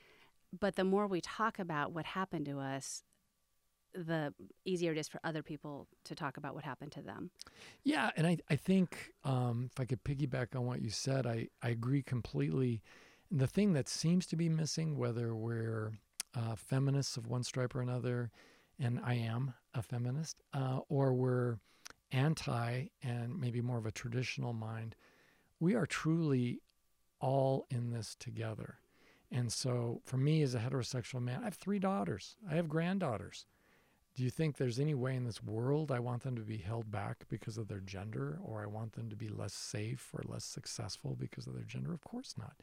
But 0.58 0.76
the 0.76 0.84
more 0.84 1.06
we 1.06 1.20
talk 1.20 1.58
about 1.58 1.92
what 1.92 2.06
happened 2.06 2.46
to 2.46 2.60
us, 2.60 3.02
the 3.94 4.34
easier 4.64 4.92
it 4.92 4.98
is 4.98 5.08
for 5.08 5.20
other 5.24 5.42
people 5.42 5.86
to 6.04 6.14
talk 6.14 6.36
about 6.36 6.54
what 6.54 6.64
happened 6.64 6.92
to 6.92 7.02
them. 7.02 7.30
Yeah, 7.82 8.10
and 8.16 8.26
I, 8.26 8.38
I 8.50 8.56
think 8.56 9.12
um, 9.24 9.70
if 9.72 9.80
I 9.80 9.84
could 9.84 10.04
piggyback 10.04 10.56
on 10.56 10.66
what 10.66 10.82
you 10.82 10.90
said, 10.90 11.26
I, 11.26 11.48
I 11.62 11.70
agree 11.70 12.02
completely. 12.02 12.82
And 13.30 13.40
the 13.40 13.46
thing 13.46 13.72
that 13.72 13.88
seems 13.88 14.26
to 14.26 14.36
be 14.36 14.48
missing, 14.48 14.96
whether 14.96 15.34
we're 15.34 15.92
uh, 16.34 16.56
feminists 16.56 17.16
of 17.16 17.26
one 17.26 17.44
stripe 17.44 17.74
or 17.74 17.80
another, 17.80 18.30
and 18.78 19.00
I 19.04 19.14
am 19.14 19.54
a 19.74 19.82
feminist, 19.82 20.42
uh, 20.52 20.80
or 20.88 21.12
we're 21.12 21.58
anti 22.10 22.86
and 23.02 23.40
maybe 23.40 23.60
more 23.60 23.78
of 23.78 23.86
a 23.86 23.92
traditional 23.92 24.52
mind, 24.52 24.94
we 25.60 25.74
are 25.74 25.86
truly 25.86 26.60
all 27.20 27.66
in 27.70 27.90
this 27.90 28.16
together. 28.18 28.78
And 29.30 29.52
so, 29.52 30.00
for 30.04 30.16
me 30.16 30.42
as 30.42 30.54
a 30.54 30.60
heterosexual 30.60 31.20
man, 31.22 31.40
I 31.40 31.44
have 31.44 31.54
three 31.54 31.78
daughters, 31.78 32.36
I 32.48 32.54
have 32.54 32.68
granddaughters. 32.68 33.46
Do 34.14 34.22
you 34.22 34.30
think 34.30 34.56
there's 34.56 34.78
any 34.78 34.94
way 34.94 35.16
in 35.16 35.24
this 35.24 35.42
world 35.42 35.90
I 35.90 35.98
want 35.98 36.22
them 36.22 36.36
to 36.36 36.42
be 36.42 36.58
held 36.58 36.90
back 36.90 37.24
because 37.28 37.58
of 37.58 37.66
their 37.66 37.80
gender, 37.80 38.38
or 38.44 38.62
I 38.62 38.66
want 38.66 38.92
them 38.92 39.10
to 39.10 39.16
be 39.16 39.28
less 39.28 39.52
safe 39.52 40.08
or 40.14 40.22
less 40.26 40.44
successful 40.44 41.16
because 41.18 41.48
of 41.48 41.54
their 41.54 41.64
gender? 41.64 41.92
Of 41.92 42.04
course 42.04 42.34
not. 42.38 42.54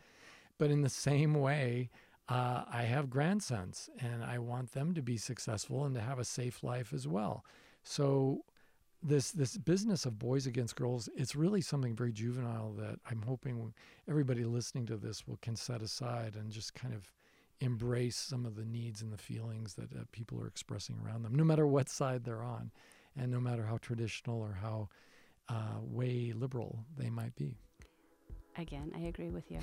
But 0.58 0.72
in 0.72 0.82
the 0.82 0.90
same 0.90 1.34
way, 1.34 1.90
uh, 2.30 2.64
I 2.72 2.84
have 2.84 3.10
grandsons 3.10 3.90
and 4.00 4.24
I 4.24 4.40
want 4.40 4.72
them 4.72 4.94
to 4.94 5.02
be 5.02 5.18
successful 5.18 5.84
and 5.84 5.94
to 5.96 6.02
have 6.02 6.20
a 6.20 6.24
safe 6.24 6.64
life 6.64 6.94
as 6.94 7.08
well. 7.08 7.44
So, 7.84 8.46
this 9.04 9.32
this 9.32 9.58
business 9.58 10.06
of 10.06 10.20
boys 10.20 10.46
against 10.46 10.76
girls 10.76 11.10
it's 11.16 11.36
really 11.36 11.60
something 11.60 11.96
very 11.96 12.12
juvenile 12.12 12.72
that 12.74 13.00
i'm 13.10 13.24
hoping 13.24 13.74
everybody 14.08 14.44
listening 14.44 14.86
to 14.86 14.96
this 14.96 15.28
will 15.28 15.40
can 15.42 15.56
set 15.56 15.82
aside 15.82 16.36
and 16.36 16.52
just 16.52 16.76
kind 16.76 16.94
of 16.94 17.12
embrace 17.62 18.18
some 18.18 18.46
of 18.46 18.56
the 18.56 18.66
needs 18.66 19.02
and 19.02 19.14
the 19.14 19.18
feelings 19.18 19.76
that 19.76 19.94
uh, 19.94 20.04
people 20.12 20.42
are 20.42 20.48
expressing 20.48 20.98
around 21.06 21.24
them, 21.24 21.36
no 21.36 21.44
matter 21.44 21.66
what 21.66 21.90
side 21.90 22.24
they're 22.24 22.44
on, 22.44 22.72
and 23.16 23.32
no 23.32 23.40
matter 23.40 23.66
how 23.66 23.78
traditional 23.78 24.40
or 24.42 24.58
how 24.62 24.90
uh, 25.50 25.80
way 25.82 26.34
liberal 26.36 26.86
they 26.98 27.10
might 27.10 27.36
be. 27.36 27.58
Again, 28.58 28.92
I 28.96 29.08
agree 29.08 29.30
with 29.30 29.50
you. 29.50 29.60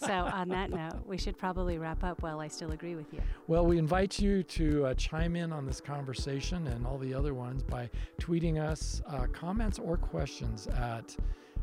so, 0.00 0.12
on 0.12 0.48
that 0.48 0.70
note, 0.70 1.04
we 1.04 1.18
should 1.18 1.36
probably 1.36 1.76
wrap 1.76 2.02
up 2.02 2.22
while 2.22 2.40
I 2.40 2.48
still 2.48 2.72
agree 2.72 2.94
with 2.94 3.12
you. 3.12 3.20
Well, 3.48 3.66
we 3.66 3.76
invite 3.76 4.18
you 4.18 4.42
to 4.42 4.86
uh, 4.86 4.94
chime 4.94 5.36
in 5.36 5.52
on 5.52 5.66
this 5.66 5.80
conversation 5.80 6.66
and 6.68 6.86
all 6.86 6.96
the 6.96 7.12
other 7.12 7.34
ones 7.34 7.62
by 7.62 7.90
tweeting 8.18 8.58
us 8.58 9.02
uh, 9.06 9.26
comments 9.26 9.78
or 9.78 9.98
questions 9.98 10.68
at 10.68 11.14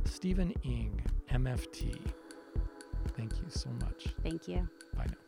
Steven 0.06 0.54
Ing, 0.64 1.02
MFT. 1.32 2.00
Thank 3.16 3.34
you 3.38 3.50
so 3.50 3.70
much. 3.82 4.08
Thank 4.22 4.48
you. 4.48 4.68
Bye 4.96 5.06
now. 5.08 5.27